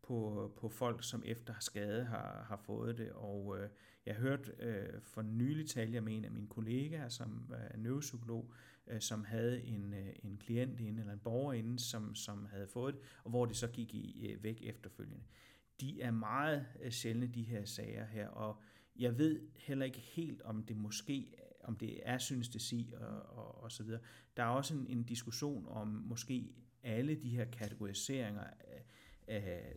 [0.07, 3.69] på, på folk, som efter skade har, har fået det, og øh,
[4.07, 8.53] jeg hørte øh, for nylig tale med en af mine kollegaer, som er neuropsykolog,
[8.87, 12.67] øh, som havde en, øh, en klient inde, eller en borger inde, som, som havde
[12.67, 15.25] fået det, og hvor det så gik i, øh, væk efterfølgende.
[15.81, 18.61] De er meget øh, sjældne, de her sager her, og
[18.97, 23.63] jeg ved heller ikke helt, om det måske øh, om det er synestesi og, og,
[23.63, 24.01] og så videre.
[24.37, 28.45] Der er også en, en diskussion om måske alle de her kategoriseringer
[29.29, 29.77] af,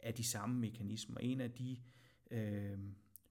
[0.00, 1.18] af, de samme mekanismer.
[1.18, 1.76] En af de
[2.30, 2.78] øh,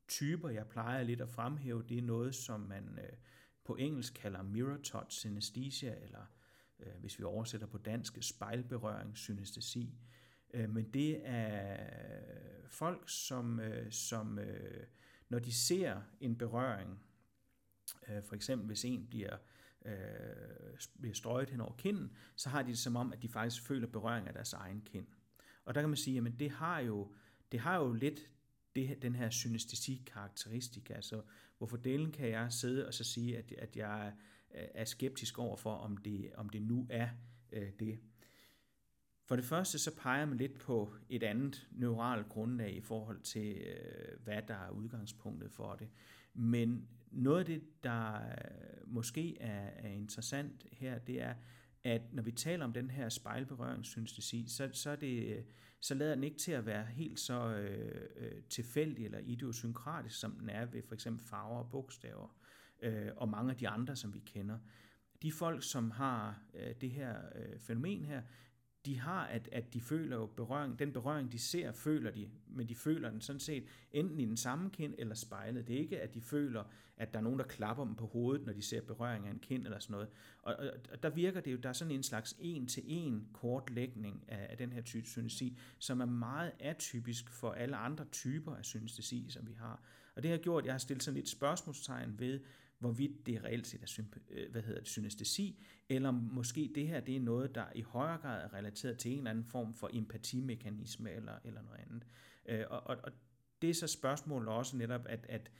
[0.08, 3.18] typer, jeg plejer lidt at fremhæve, det er noget, som man øh,
[3.64, 6.26] på engelsk kalder mirror touch synesthesia, eller
[6.80, 9.96] øh, hvis vi oversætter på dansk, spejlberøring synestesi.
[10.54, 11.78] Øh, men det er
[12.68, 14.86] folk, som, øh, som øh,
[15.30, 17.00] når de ser en berøring,
[18.08, 19.38] øh, for eksempel hvis en bliver
[19.86, 19.94] øh,
[21.00, 23.88] bliver strøget hen over kinden, så har de det som om, at de faktisk føler
[23.88, 25.08] berøring af deres egen kind.
[25.66, 27.14] Og der kan man sige, at det har jo,
[27.52, 28.30] det har jo lidt
[28.76, 30.90] det, den her synestesi-karakteristik.
[30.90, 31.22] Altså,
[31.58, 34.14] hvorfor delen kan jeg sidde og så sige, at, at jeg
[34.54, 37.10] er skeptisk over for, om det, om det nu er
[37.52, 38.00] øh, det.
[39.26, 43.58] For det første så peger man lidt på et andet neuralt grundlag i forhold til,
[43.58, 45.90] øh, hvad der er udgangspunktet for det.
[46.34, 51.34] Men noget af det, der øh, måske er, er interessant her, det er,
[51.84, 55.44] at når vi taler om den her spejlberøringssynestesi, så, så, er det, øh,
[55.80, 60.32] så lader den ikke til at være helt så øh, øh tilfældig eller idiosynkratisk, som
[60.32, 62.36] den er ved for eksempel farver og bogstaver,
[62.82, 64.58] øh, og mange af de andre, som vi kender.
[65.22, 68.22] De folk, som har øh, det her øh, fænomen her,
[68.86, 72.70] de har, at, at de føler jo berøring, den berøring, de ser, føler de, men
[72.70, 75.68] de føler den sådan set enten i den samme kind eller spejlet.
[75.68, 76.64] Det er ikke, at de føler,
[76.98, 79.40] at der er nogen, der klapper dem på hovedet, når de ser berøring af en
[79.40, 80.10] kind eller sådan noget.
[80.42, 84.48] Og, og, og der virker det jo, der er sådan en slags en-til-en kortlægning af,
[84.50, 89.26] af den her type synesi, som er meget atypisk for alle andre typer af synestesi,
[89.30, 89.82] som vi har.
[90.16, 92.40] Og det har gjort, at jeg har stillet sådan lidt spørgsmålstegn ved,
[92.84, 97.16] hvorvidt det reelt set er øh, hvad hedder det, synestesi, eller måske det her det
[97.16, 101.12] er noget, der i højere grad er relateret til en eller anden form for empatimekanisme
[101.12, 102.04] eller, eller noget andet.
[102.46, 103.12] Øh, og, og, og
[103.62, 105.52] det er så spørgsmålet også netop, at, at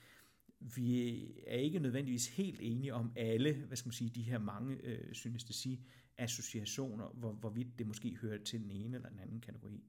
[0.60, 4.76] vi er ikke nødvendigvis helt enige om alle, hvad skal man sige, de her mange
[4.82, 9.84] øh, synestesi-associationer, hvor, hvorvidt det måske hører til den ene eller den anden kategori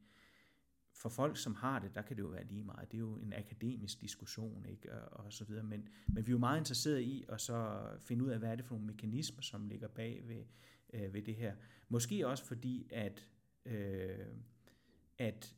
[1.06, 2.92] for folk, som har det, der kan det jo være lige meget.
[2.92, 4.94] Det er jo en akademisk diskussion, ikke?
[4.94, 5.64] Og, og så videre.
[5.64, 8.56] Men, men vi er jo meget interesserede i at så finde ud af, hvad er
[8.56, 10.44] det for nogle mekanismer, som ligger bag ved,
[10.94, 11.56] øh, ved det her.
[11.90, 13.28] Måske også fordi, at,
[13.66, 14.26] øh,
[15.18, 15.56] at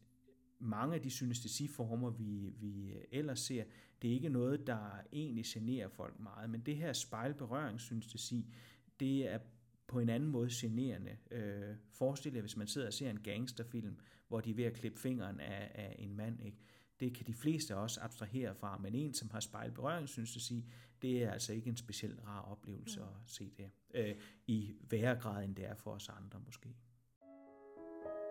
[0.59, 3.63] mange af de synestesiformer, vi, vi ellers ser,
[4.01, 6.49] det er ikke noget, der egentlig generer folk meget.
[6.49, 8.53] Men det her spejlberøringssynestesi,
[8.99, 9.39] det er
[9.87, 11.17] på en anden måde generende.
[11.31, 13.97] Øh, forestil jer, hvis man sidder og ser en gangsterfilm,
[14.27, 16.41] hvor de er ved at klippe fingeren af, af en mand.
[16.41, 16.57] Ikke?
[16.99, 20.65] Det kan de fleste også abstrahere fra, men en, som har spejlberøring, synes jeg sige,
[21.01, 23.69] det er altså ikke en specielt rar oplevelse at se det.
[23.93, 24.15] Øh,
[24.47, 26.75] I værre grad, end det er for os andre måske.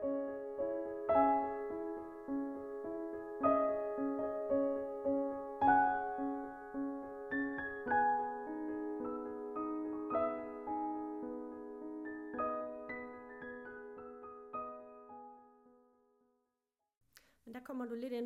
[0.02, 0.35] kommer du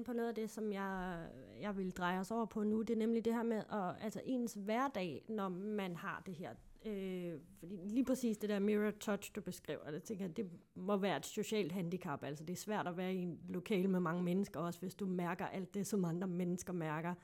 [0.00, 1.18] ind på noget af det, som jeg,
[1.60, 2.82] jeg vil dreje os over på nu.
[2.82, 6.50] Det er nemlig det her med at, altså ens hverdag, når man har det her.
[6.86, 10.96] Øh, fordi lige præcis det der mirror touch, du beskriver, det tænker jeg, det må
[10.96, 12.24] være et socialt handicap.
[12.24, 15.06] Altså det er svært at være i en lokale med mange mennesker, også hvis du
[15.06, 17.14] mærker alt det, som andre mennesker mærker.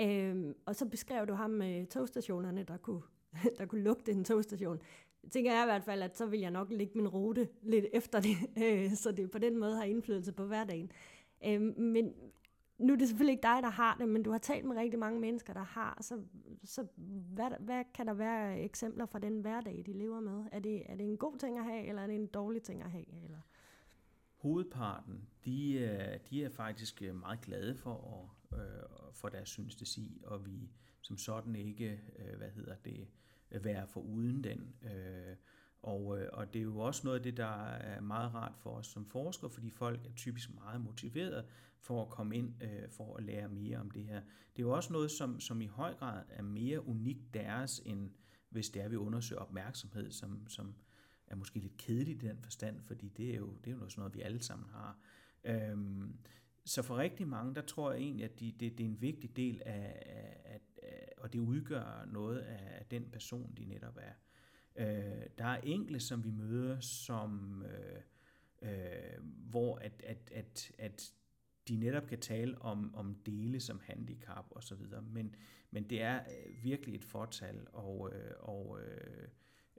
[0.00, 3.02] Øh, og så beskrev du ham med togstationerne, der kunne,
[3.58, 4.80] der kunne lugte en togstation
[5.30, 8.20] tænker jeg i hvert fald, at så vil jeg nok lægge min rute lidt efter
[8.20, 10.90] det, øh, så det på den måde har indflydelse på hverdagen.
[11.46, 12.14] Øh, men
[12.78, 14.98] nu er det selvfølgelig ikke dig, der har det, men du har talt med rigtig
[14.98, 16.22] mange mennesker, der har, så,
[16.64, 16.86] så
[17.34, 20.44] hvad, hvad kan der være eksempler fra den hverdag, de lever med?
[20.52, 22.82] Er det, er det en god ting at have, eller er det en dårlig ting
[22.82, 23.24] at have?
[23.24, 23.38] Eller?
[24.36, 28.82] Hovedparten, de, øh, de er faktisk øh, meget glade for, at, øh,
[29.12, 30.70] for deres synestesi, og vi
[31.00, 32.00] som sådan ikke,
[32.36, 33.08] hvad hedder det,
[33.50, 34.74] være for uden den.
[34.82, 35.36] Øh,
[35.82, 38.70] og, øh, og det er jo også noget af det, der er meget rart for
[38.70, 41.44] os som forskere, fordi folk er typisk meget motiveret
[41.80, 44.20] for at komme ind øh, for at lære mere om det her.
[44.56, 48.10] Det er jo også noget, som, som i høj grad er mere unikt deres, end
[48.48, 50.74] hvis det er, vi undersøger opmærksomhed, som, som
[51.26, 53.92] er måske lidt kedeligt i den forstand, fordi det er jo, det er jo noget,
[53.92, 54.98] sådan noget, vi alle sammen har.
[55.44, 56.18] Øhm,
[56.64, 59.36] så for rigtig mange, der tror jeg egentlig, at de, det, det er en vigtig
[59.36, 60.02] del af,
[60.44, 64.12] af, af, og det udgør noget af den person, de netop er.
[64.76, 68.00] Øh, der er enkelte, som vi møder, som, øh,
[68.62, 71.14] øh, hvor at, at, at, at
[71.68, 75.34] de netop kan tale om, om dele som handicap og så videre, men,
[75.70, 79.28] men det er øh, virkelig et fortal, og, øh, og øh,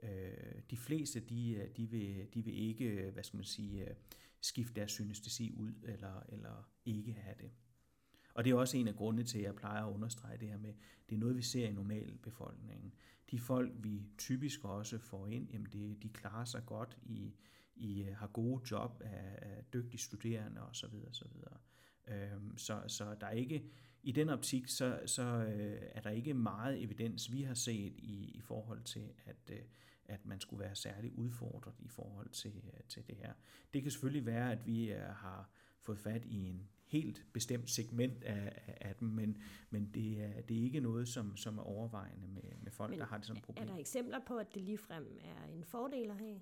[0.02, 3.86] øh, de fleste, de, øh, de, vil, de vil ikke, hvad skal man sige,
[4.40, 7.50] skifte deres synestesi ud, eller, eller ikke have det.
[8.34, 10.58] Og det er også en af grundene til, at jeg plejer at understrege det her
[10.58, 10.72] med,
[11.08, 12.94] det er noget, vi ser i normalbefolkningen.
[13.30, 17.34] De folk, vi typisk også får ind, jamen det, de klarer sig godt, i,
[17.76, 20.94] i øh, har gode job, er, er dygtige studerende osv.
[21.10, 21.26] osv.
[22.08, 23.64] Øhm, så, så der er ikke,
[24.02, 28.32] i den optik, så, så øh, er der ikke meget evidens, vi har set i,
[28.34, 29.58] i forhold til, at, øh,
[30.04, 33.32] at man skulle være særlig udfordret i forhold til, øh, til det her.
[33.74, 38.24] Det kan selvfølgelig være, at vi øh, har fået fat i en helt bestemt segment
[38.24, 42.28] af, af dem, men, men det, er, det er ikke noget, som, som er overvejende
[42.28, 43.68] med, med folk, men der har det som problem.
[43.68, 46.40] Er der eksempler på, at det ligefrem er en fordel at have?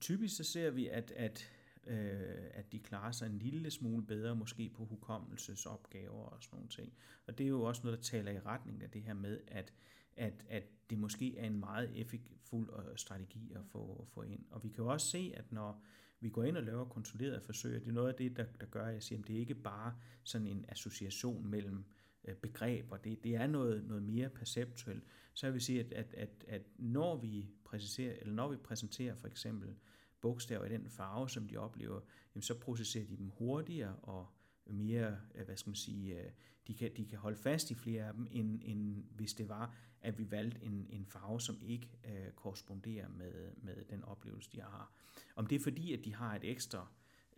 [0.00, 1.50] Typisk så ser vi, at, at,
[1.86, 6.68] øh, at de klarer sig en lille smule bedre, måske på hukommelsesopgaver og sådan nogle
[6.68, 6.92] ting.
[7.26, 9.72] Og det er jo også noget, der taler i retning af det her med, at,
[10.16, 14.44] at, at det måske er en meget effektfuld øh, strategi at få, få ind.
[14.50, 15.82] Og vi kan jo også se, at når
[16.24, 18.84] vi går ind og laver kontrollerede forsøg, det er noget af det, der, der gør,
[18.86, 21.84] at jeg siger, at det er ikke bare sådan en association mellem
[22.24, 25.04] øh, begreber, det, det er noget, noget mere perceptuelt.
[25.34, 29.14] Så jeg vil sige, at, at, at, at når, vi præciserer, eller når vi præsenterer
[29.14, 29.74] for eksempel
[30.20, 32.00] bogstaver i den farve, som de oplever,
[32.34, 34.26] jamen så processerer de dem hurtigere og
[34.66, 36.30] mere, øh, hvad skal man sige, øh,
[36.66, 39.76] de kan, de kan holde fast i flere af dem, end, end hvis det var,
[40.00, 44.60] at vi valgte en, en farve, som ikke øh, korresponderer med, med den oplevelse, de
[44.60, 44.92] har.
[45.36, 46.88] Om det er fordi, at de har et ekstra,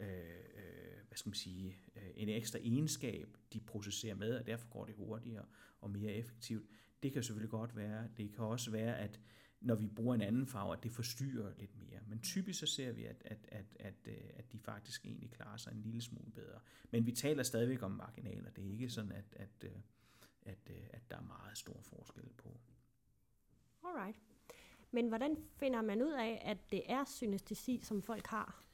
[0.00, 4.68] øh, øh, hvad skal man sige, øh, en ekstra egenskab, de processerer med, og derfor
[4.68, 5.44] går det hurtigere
[5.80, 6.66] og mere effektivt.
[7.02, 8.08] Det kan selvfølgelig godt være.
[8.16, 9.20] Det kan også være, at
[9.60, 12.00] når vi bruger en anden farve, at det forstyrrer lidt mere.
[12.06, 15.56] Men typisk så ser vi, at, at, at, at, øh, at de faktisk egentlig klarer
[15.56, 16.60] sig en lille smule bedre.
[16.90, 18.50] Men vi taler stadigvæk om marginaler.
[18.50, 19.70] Det er ikke sådan, at, at, øh,
[20.42, 22.60] at, at, øh, at der er meget stor forskel på.
[23.84, 24.16] Alright.
[24.90, 28.64] Men hvordan finder man ud af, at det er synestesi, som folk har?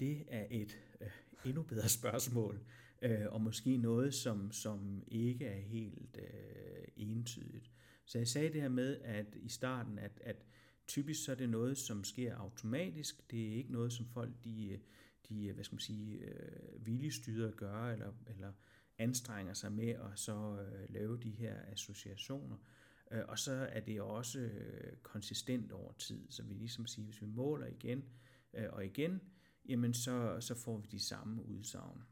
[0.00, 1.10] Det er et øh,
[1.44, 2.60] endnu bedre spørgsmål,
[3.02, 7.70] øh, og måske noget, som, som ikke er helt øh, entydigt.
[8.04, 10.44] Så jeg sagde det her med, at i starten, at, at
[10.86, 13.30] typisk så er det noget, som sker automatisk.
[13.30, 14.80] Det er ikke noget, som folk de,
[15.28, 18.52] de øh, hvad skal man sige, øh, at gøre, eller, eller
[18.98, 22.56] anstrenger sig med at så øh, lave de her associationer.
[23.10, 27.20] Øh, og så er det også øh, konsistent over tid, så vi ligesom siger, hvis
[27.20, 28.04] vi måler igen
[28.54, 29.20] øh, og igen,
[29.68, 32.04] jamen så, så får vi de samme udsagn.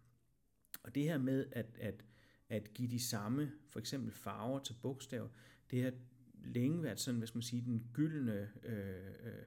[0.82, 2.04] Og det her med at, at,
[2.48, 5.28] at give de samme, for eksempel farver til bogstaver,
[5.72, 5.92] det har
[6.44, 9.42] længe været sådan, hvad skal man sige, den gyldne øh, øh,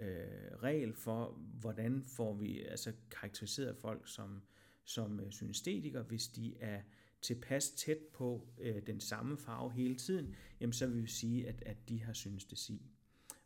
[0.00, 4.42] øh regel for, hvordan får vi altså karakteriseret folk som,
[4.84, 6.80] som øh, synestetikere, hvis de er
[7.22, 11.62] tilpas tæt på øh, den samme farve hele tiden, jamen så vil vi sige, at,
[11.66, 12.82] at de har synestesi.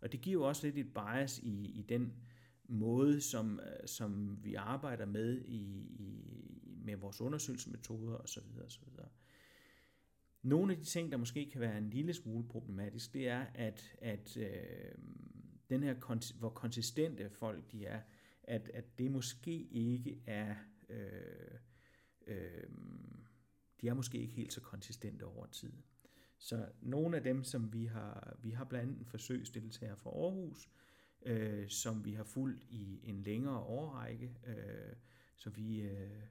[0.00, 2.12] Og det giver jo også lidt et bias i, i den
[2.68, 5.62] måde, som, øh, som vi arbejder med i,
[5.98, 6.24] i,
[6.84, 8.42] med vores undersøgelsesmetoder osv.
[8.66, 8.82] osv.
[10.44, 13.96] Nogle af de ting, der måske kan være en lille smule problematisk, det er, at,
[13.98, 14.94] at øh,
[15.70, 18.00] den her, hvor konsistente folk de er,
[18.42, 20.54] at, at det måske ikke er
[20.88, 21.58] øh,
[22.26, 22.64] øh,
[23.80, 25.72] de er måske ikke helt så konsistente over tid.
[26.38, 30.70] Så nogle af dem, som vi har, vi har blandt andet en forsøgsdeltager fra Aarhus,
[31.22, 34.36] øh, som vi har fulgt i en længere årrække.
[34.46, 34.96] Øh,
[35.36, 36.22] så vi øh,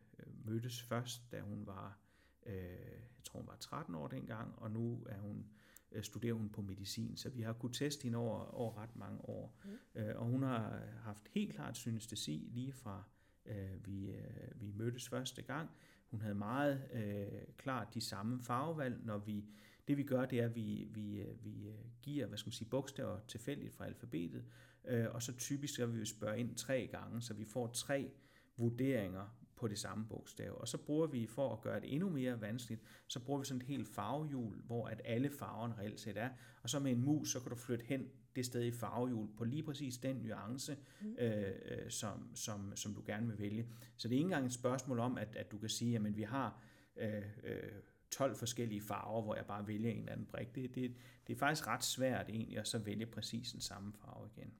[0.46, 2.03] mødtes først, da hun var, øh,
[2.46, 5.46] jeg tror hun var 13 år dengang, og nu er hun
[5.92, 9.30] øh, studerer hun på medicin, så vi har kunnet teste hende over, over ret mange
[9.30, 9.60] år.
[9.64, 10.02] Mm.
[10.02, 13.04] Øh, og hun har haft helt klart synestesi lige fra
[13.46, 15.70] øh, vi, øh, vi mødtes første gang.
[16.12, 19.46] Hun havde meget øh, klart de samme farvevalg, når vi
[19.88, 22.54] det vi gør, det er, at vi, vi, øh, vi øh, giver hvad skal man
[22.54, 24.46] sige, bogstaver tilfældigt fra alfabetet,
[24.86, 28.12] øh, og så typisk skal vi jo spørge ind tre gange, så vi får tre
[28.58, 30.58] vurderinger på det samme bogstav.
[30.60, 33.62] Og så bruger vi, for at gøre det endnu mere vanskeligt, så bruger vi sådan
[33.62, 36.30] et helt farvehjul, hvor at alle farverne reelt set er.
[36.64, 39.44] Og så med en mus, så kan du flytte hen det sted i farvehjul på
[39.44, 41.16] lige præcis den nuance, mm.
[41.20, 43.68] øh, som, som, som du gerne vil vælge.
[43.98, 46.24] Så det er ikke engang et spørgsmål om, at, at du kan sige, at vi
[46.24, 46.62] har
[46.96, 47.72] øh, øh,
[48.12, 50.56] 12 forskellige farver, hvor jeg bare vælger en eller anden brik.
[50.56, 50.96] Det, det,
[51.28, 54.54] det er faktisk ret svært egentlig at så vælge præcis den samme farve igen.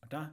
[0.00, 0.26] Og der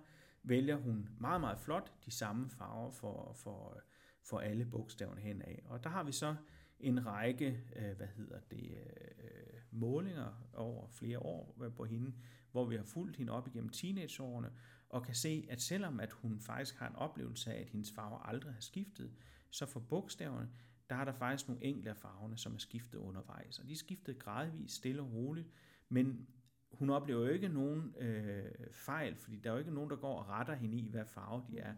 [0.43, 3.81] vælger hun meget, meget flot de samme farver for, for,
[4.23, 5.55] for alle bogstaverne henad.
[5.65, 6.35] Og der har vi så
[6.79, 12.13] en række, øh, hvad hedder det, øh, målinger over flere år på hende,
[12.51, 14.51] hvor vi har fulgt hende op igennem teenageårene,
[14.89, 18.19] og kan se, at selvom at hun faktisk har en oplevelse af, at hendes farver
[18.19, 19.11] aldrig har skiftet,
[19.49, 20.49] så for bogstaverne,
[20.89, 23.59] der er der faktisk nogle enkelte af farverne, som er skiftet undervejs.
[23.59, 25.47] Og de er skiftet gradvist, stille og roligt,
[25.89, 26.27] men
[26.71, 30.19] hun oplever jo ikke nogen øh, fejl, fordi der er jo ikke nogen, der går
[30.19, 31.73] og retter hende i, hvad farve de er.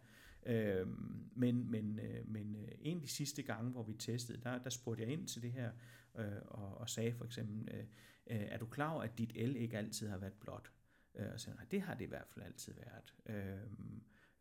[0.46, 0.88] Øh,
[1.36, 4.70] men men, øh, men øh, en af de sidste gange, hvor vi testede, der, der
[4.70, 5.72] spurgte jeg ind til det her,
[6.18, 7.80] øh, og, og sagde for eksempel, øh,
[8.28, 10.72] øh er du klar over, at dit L ikke altid har været blåt?
[11.16, 13.14] Øh, og så sagde nej, det har det i hvert fald altid været.
[13.26, 13.62] Øh,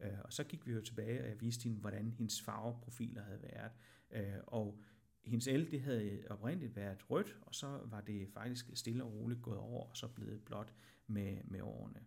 [0.00, 3.42] øh, og så gik vi jo tilbage, og jeg viste hende, hvordan hendes farveprofiler havde
[3.42, 3.72] været.
[4.11, 4.82] Øh, og
[5.24, 9.42] hendes el, det havde oprindeligt været rødt, og så var det faktisk stille og roligt
[9.42, 10.74] gået over, og så blevet blåt
[11.06, 12.00] med, med årene.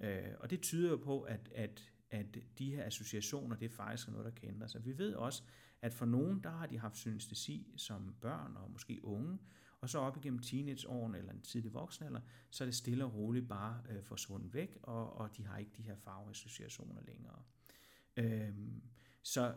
[0.00, 4.08] Øh, og det tyder jo på, at, at, at de her associationer, det er faktisk
[4.08, 4.84] noget, der kan ændre sig.
[4.84, 5.42] Vi ved også,
[5.82, 9.38] at for nogen, der har de haft synestesi som børn og måske unge,
[9.80, 12.20] og så op igennem teenageårene eller en tidlig voksenalder,
[12.50, 15.72] så er det stille og roligt bare øh, forsvundet væk, og, og de har ikke
[15.76, 17.42] de her farveassociationer længere.
[18.16, 18.54] Øh,
[19.22, 19.54] så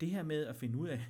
[0.00, 1.08] det her med at finde ud af,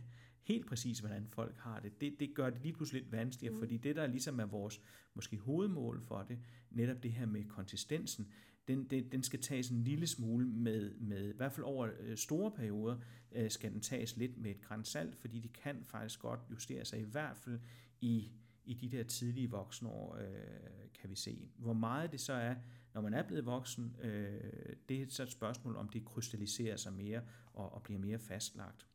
[0.48, 3.60] helt præcis, hvordan folk har det, det, det gør det lige pludselig lidt vanskeligere, mm.
[3.60, 4.80] fordi det, der ligesom er vores
[5.14, 6.38] måske hovedmål for det,
[6.70, 8.32] netop det her med konsistensen,
[8.68, 12.16] den, den, den skal tages en lille smule med, med i hvert fald over øh,
[12.16, 12.98] store perioder,
[13.32, 17.00] øh, skal den tages lidt med et grænsalt, fordi det kan faktisk godt justere sig,
[17.00, 17.60] i hvert fald
[18.00, 18.30] i,
[18.64, 21.48] i de der tidlige voksenår, øh, kan vi se.
[21.56, 22.54] Hvor meget det så er,
[22.94, 24.40] når man er blevet voksen, øh,
[24.88, 27.22] det er så et spørgsmål, om det krystalliserer sig mere
[27.52, 28.86] og, og bliver mere fastlagt.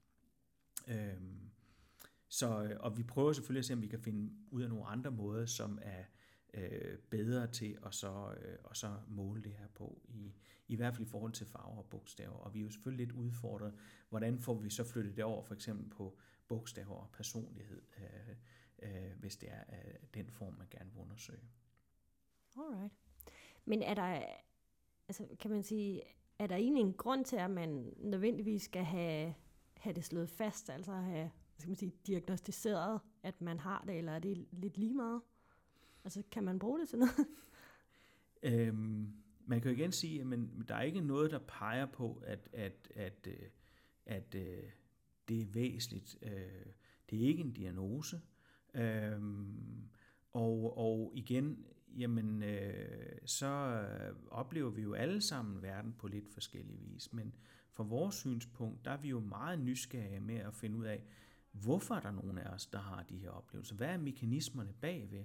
[0.88, 1.50] Øhm,
[2.28, 5.12] så, og vi prøver selvfølgelig at se, om vi kan finde ud af nogle andre
[5.12, 6.04] måder, som er
[6.54, 10.34] øh, bedre til at så, øh, og så måle det her på, i,
[10.68, 12.38] i hvert fald i forhold til farver og bogstaver.
[12.38, 13.74] Og vi er jo selvfølgelig lidt udfordret,
[14.10, 16.18] hvordan får vi så flyttet det over for eksempel på
[16.48, 18.36] bogstaver og personlighed, øh,
[18.82, 21.50] øh, hvis det er øh, den form, man gerne vil undersøge.
[22.58, 22.94] Alright.
[23.66, 24.24] Men er der,
[25.08, 26.02] altså kan man sige,
[26.40, 29.34] er der egentlig en grund til, at man nødvendigvis skal have
[29.84, 34.12] have det slået fast, altså have skal man sige, diagnostiseret, at man har det, eller
[34.12, 35.22] er det lidt lige meget?
[36.04, 37.28] Altså, kan man bruge det til noget?
[38.46, 39.14] Øhm,
[39.46, 42.92] man kan jo igen sige, at der er ikke noget, der peger på, at, at,
[42.96, 43.34] at, øh,
[44.06, 44.34] at, at
[45.28, 46.18] det er væsentligt.
[46.22, 46.66] Øh,
[47.10, 48.22] det er ikke en diagnose.
[48.74, 49.90] Øhm,
[50.32, 51.66] og, og igen,
[51.98, 57.14] jamen, øh, så øh, oplever vi jo alle sammen verden på lidt forskellige vis.
[57.14, 57.34] Men
[57.74, 61.04] fra vores synspunkt, der er vi jo meget nysgerrige med at finde ud af,
[61.52, 63.76] hvorfor er der nogen af os, der har de her oplevelser?
[63.76, 65.24] Hvad er mekanismerne bagved?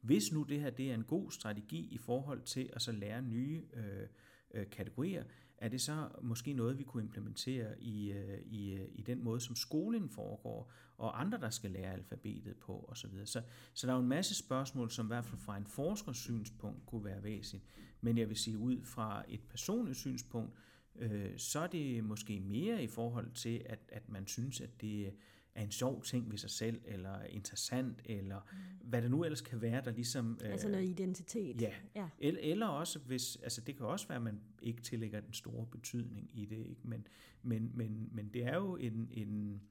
[0.00, 3.22] Hvis nu det her det er en god strategi i forhold til at så lære
[3.22, 4.08] nye øh,
[4.54, 5.24] øh, kategorier,
[5.58, 9.40] er det så måske noget, vi kunne implementere i, øh, i, øh, i den måde,
[9.40, 13.10] som skolen foregår, og andre, der skal lære alfabetet på osv.
[13.10, 13.42] Så, så,
[13.74, 16.86] så der er jo en masse spørgsmål, som i hvert fald fra en forskers synspunkt
[16.86, 17.64] kunne være væsentligt.
[18.00, 20.52] Men jeg vil sige, ud fra et personligt synspunkt,
[20.96, 25.14] øh, så er det måske mere i forhold til, at, at man synes, at det
[25.58, 28.88] er en sjov ting ved sig selv, eller interessant, eller mm.
[28.88, 30.38] hvad det nu ellers kan være, der ligesom...
[30.44, 31.62] Øh, altså noget identitet.
[31.62, 31.72] Ja.
[31.94, 32.08] ja.
[32.18, 35.66] Eller, eller også, hvis, altså det kan også være, at man ikke tillægger den store
[35.66, 36.80] betydning i det, ikke?
[36.84, 37.06] Men,
[37.42, 39.62] men, men, men det er jo en, en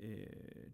[0.00, 0.26] øh,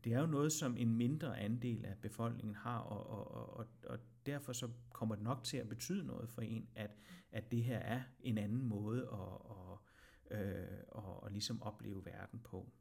[0.04, 3.98] det er jo noget, som en mindre andel af befolkningen har, og, og, og, og
[4.26, 6.90] derfor så kommer det nok til at betyde noget for en, at,
[7.32, 12.40] at det her er en anden måde at, at, øh, at, at ligesom opleve verden
[12.44, 12.72] på.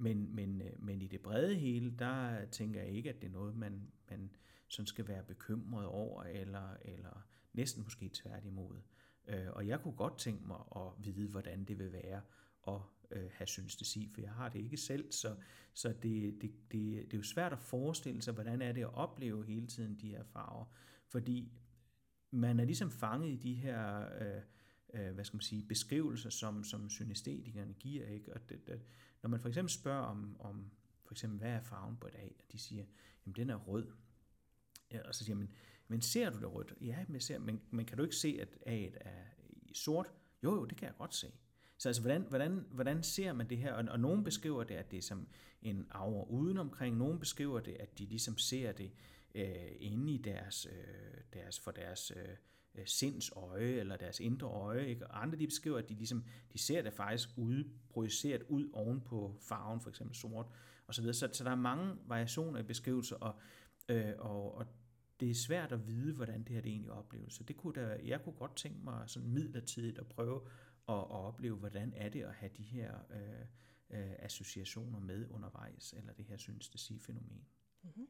[0.00, 3.32] Men, men, øh, men i det brede hele, der tænker jeg ikke, at det er
[3.32, 4.30] noget, man, man
[4.68, 8.76] sådan skal være bekymret over, eller, eller næsten måske tværtimod.
[9.28, 12.20] Øh, og jeg kunne godt tænke mig at vide, hvordan det vil være
[12.68, 12.80] at
[13.10, 15.36] øh, have synestesi, for jeg har det ikke selv, så,
[15.74, 18.94] så det, det, det, det er jo svært at forestille sig, hvordan er det at
[18.94, 20.64] opleve hele tiden de her farver,
[21.08, 21.52] fordi
[22.30, 24.42] man er ligesom fanget i de her øh,
[24.94, 28.06] øh, hvad skal man sige, beskrivelser, som, som synestetikerne giver.
[28.06, 28.32] Ikke?
[28.32, 28.80] Og det, det,
[29.22, 30.70] når man for eksempel spørger om, om
[31.04, 32.84] for eksempel, hvad er farven på et A, og de siger,
[33.26, 33.86] jamen den er rød.
[34.92, 35.50] Ja, og så siger man,
[35.88, 36.74] men ser du det rødt?
[36.80, 39.24] Ja, men, ser, men, men kan du ikke se, at A'et er
[39.72, 40.12] sort?
[40.42, 41.32] Jo, jo, det kan jeg godt se.
[41.78, 43.72] Så altså, hvordan, hvordan, hvordan ser man det her?
[43.72, 45.28] Og, og nogen beskriver det, at det er som
[45.62, 46.96] en aura udenomkring.
[46.96, 48.92] Nogen beskriver det, at de ligesom ser det
[49.34, 52.36] øh, inde i deres, øh, deres for deres øh,
[52.74, 54.86] øh, sinds øje, eller deres indre øje.
[54.86, 55.06] Ikke?
[55.06, 59.00] Og andre de beskriver, at de, ligesom, de ser det faktisk ude, projiceret ud oven
[59.00, 60.46] på farven, for eksempel sort,
[60.86, 61.14] og så videre.
[61.14, 63.34] Så, så der er mange variationer i beskrivelser, og,
[63.88, 64.66] øh, og, og
[65.20, 67.34] det er svært at vide, hvordan det her det egentlig opleves.
[67.34, 70.40] Så det kunne da, jeg kunne godt tænke mig sådan midlertidigt at prøve
[70.88, 75.92] at, at opleve, hvordan er det at have de her øh, øh, associationer med undervejs,
[75.92, 77.44] eller det her synestesi-fænomen.
[77.82, 78.06] Mm-hmm.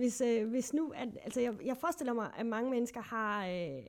[0.00, 3.84] Hvis, øh, hvis nu, at, altså jeg, jeg forestiller mig, at mange mennesker har øh,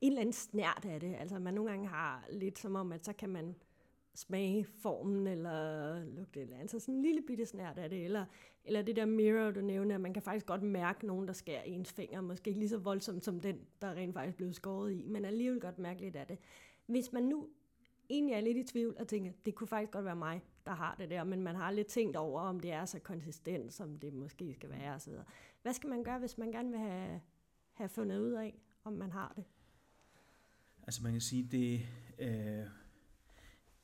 [0.00, 1.16] en eller anden snært af det.
[1.18, 3.54] Altså man nogle gange har lidt som om, at så kan man
[4.14, 6.70] smage formen, eller lugte eller andet.
[6.70, 8.04] Så sådan en lille bitte snært af det.
[8.04, 8.24] Eller,
[8.64, 11.62] eller det der mirror, du nævner, at man kan faktisk godt mærke nogen, der skærer
[11.62, 12.20] ens finger.
[12.20, 15.60] Måske ikke lige så voldsomt som den, der rent faktisk blev skåret i, men alligevel
[15.60, 16.38] godt mærke lidt af det.
[16.86, 17.48] Hvis man nu
[18.10, 20.94] egentlig er lidt i tvivl og tænker, det kunne faktisk godt være mig, der har
[20.94, 24.12] det der, men man har lidt tænkt over, om det er så konsistent, som det
[24.12, 25.12] måske skal være osv.
[25.62, 27.20] Hvad skal man gøre, hvis man gerne vil have,
[27.72, 28.54] have fundet ud af,
[28.84, 29.44] om man har det?
[30.82, 31.86] Altså man kan sige, det,
[32.18, 32.66] øh,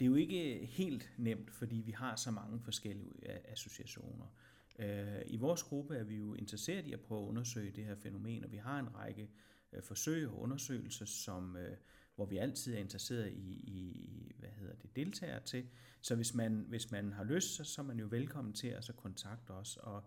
[0.01, 4.27] det er jo ikke helt nemt, fordi vi har så mange forskellige associationer.
[4.79, 7.95] Øh, I vores gruppe er vi jo interesseret i at prøve at undersøge det her
[7.95, 9.31] fænomen, og vi har en række
[9.73, 11.77] øh, forsøg og undersøgelser, som, øh,
[12.15, 15.67] hvor vi altid er interesseret i, i hvad hedder det, deltagere til.
[16.01, 18.85] Så hvis man, hvis man har lyst, så, så er man jo velkommen til at
[18.85, 20.05] så kontakte os, og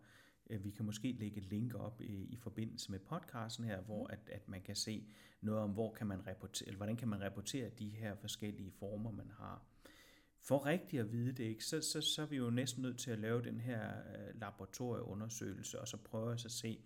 [0.50, 4.08] øh, vi kan måske lægge et link op i, i forbindelse med podcasten her, hvor
[4.08, 5.08] at, at man kan se
[5.42, 9.12] noget om, hvor kan man rapportere, eller hvordan kan man rapportere de her forskellige former,
[9.12, 9.66] man har.
[10.42, 13.12] For rigtigt at vide det, ikke, så, så, så er vi jo næsten nødt til
[13.12, 16.80] at lave den her øh, laboratorieundersøgelse, og så prøve at se,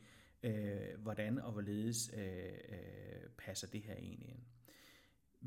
[0.44, 4.44] øh, hvordan og hvorledes øh, øh, passer det her egentlig ind.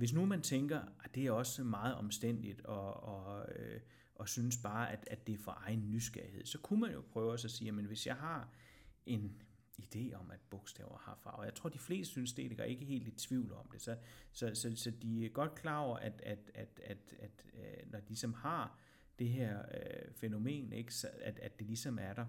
[0.00, 3.80] Hvis nu man tænker, at det er også meget omstændigt, og, og, øh,
[4.14, 7.32] og synes bare, at, at det er for egen nysgerrighed, så kunne man jo prøve
[7.32, 8.48] at sige, at hvis jeg har
[9.06, 9.42] en
[9.78, 11.44] idé om, at bogstaver har farver.
[11.44, 13.82] Jeg tror, de fleste synes, det er ikke helt i tvivl om det.
[13.82, 13.96] Så,
[14.32, 18.00] så, så, så de er godt klar over, at, at, at, at, at, at når
[18.00, 18.78] de som har
[19.18, 22.26] det her øh, fænomen, ikke, så at, at det ligesom er der.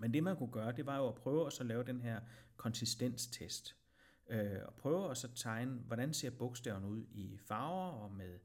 [0.00, 2.20] Men det man kunne gøre, det var jo at prøve at så lave den her
[2.56, 3.76] konsistenstest
[4.28, 8.38] øh, og prøve at så tegne, hvordan ser bogstaverne ud i farver og med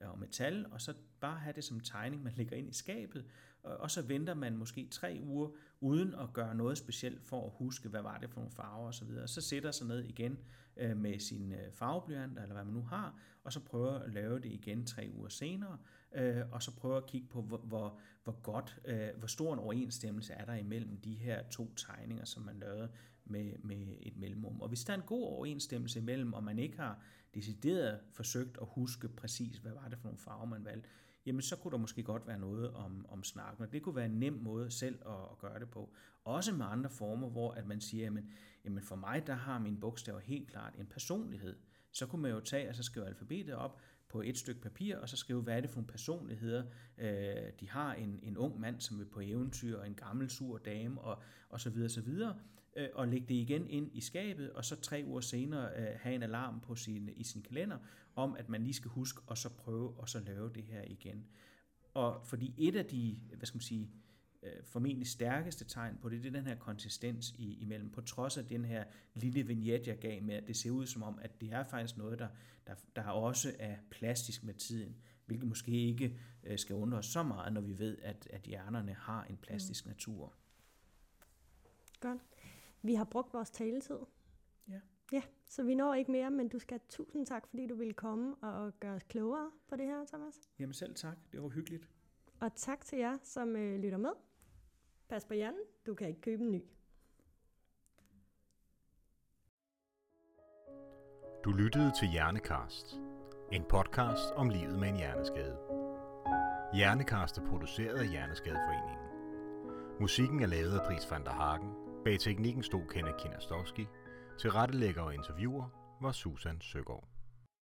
[0.00, 3.24] øh, og metal, og så bare have det som tegning, man lægger ind i skabet,
[3.62, 7.88] og så venter man måske tre uger, uden at gøre noget specielt for at huske,
[7.88, 9.08] hvad var det for nogle farver osv.
[9.08, 10.38] Så, så sætter sig ned igen
[10.76, 14.38] øh, med sin øh, farveblyant, eller hvad man nu har, og så prøver at lave
[14.38, 15.78] det igen tre uger senere,
[16.14, 19.58] øh, og så prøver at kigge på, hvor, hvor, hvor godt, øh, hvor stor en
[19.58, 22.88] overensstemmelse er der imellem de her to tegninger, som man lavede
[23.32, 24.60] med, med et mellemrum.
[24.60, 27.02] Og hvis der er en god overensstemmelse imellem, og man ikke har
[27.34, 30.88] decideret forsøgt at huske præcis, hvad var det for nogle farver, man valgte,
[31.26, 33.64] jamen så kunne der måske godt være noget om, om snakken.
[33.64, 35.92] Og det kunne være en nem måde selv at, at gøre det på.
[36.24, 38.32] Også med andre former, hvor at man siger, jamen,
[38.64, 41.56] jamen for mig, der har min bogstaver helt klart en personlighed.
[41.92, 45.08] Så kunne man jo tage og så skrive alfabetet op på et stykke papir, og
[45.08, 46.64] så skrive, hvad er det for nogle personligheder,
[46.98, 47.94] øh, de har.
[47.94, 51.60] En, en ung mand, som vil på eventyr, og en gammel sur dame, og, og
[51.60, 52.38] så videre, så videre
[52.76, 56.14] øh, og lægge det igen ind i skabet, og så tre uger senere øh, have
[56.14, 57.78] en alarm på sin, i sin kalender,
[58.14, 61.26] om at man lige skal huske, og så prøve, og så lave det her igen.
[61.94, 63.90] Og fordi et af de, hvad skal man sige,
[64.42, 68.38] øh, formentlig stærkeste tegn på det, det er den her konsistens i, imellem, på trods
[68.38, 71.40] af den her lille vignette, jeg gav med, at det ser ud som om, at
[71.40, 72.28] det er faktisk noget, der,
[72.66, 74.96] der, der også er plastisk med tiden,
[75.26, 78.92] hvilket måske ikke øh, skal undre os så meget, når vi ved, at, at hjernerne
[78.92, 79.90] har en plastisk mm.
[79.90, 80.34] natur.
[82.00, 82.20] Godt.
[82.82, 83.98] Vi har brugt vores taletid.
[84.68, 84.80] Ja.
[85.12, 87.92] Ja, så vi når ikke mere, men du skal have tusind tak, fordi du ville
[87.92, 90.34] komme og gøre os klogere på det her, Thomas.
[90.58, 91.88] Jamen selv tak, det var hyggeligt.
[92.40, 94.10] Og tak til jer, som øh, lytter med.
[95.08, 96.62] Pas på hjernen, du kan ikke købe en ny.
[101.44, 103.00] Du lyttede til Hjernekast,
[103.52, 105.58] en podcast om livet med en hjerneskade.
[106.74, 109.06] Hjernekast er produceret af Hjerneskadeforeningen.
[110.00, 111.81] Musikken er lavet af Dries van der Hagen.
[112.04, 113.86] Bag teknikken stod Kenneth Kinastowski.
[114.38, 115.64] Til rettelægger og interviewer
[116.00, 117.11] var Susan Søgaard.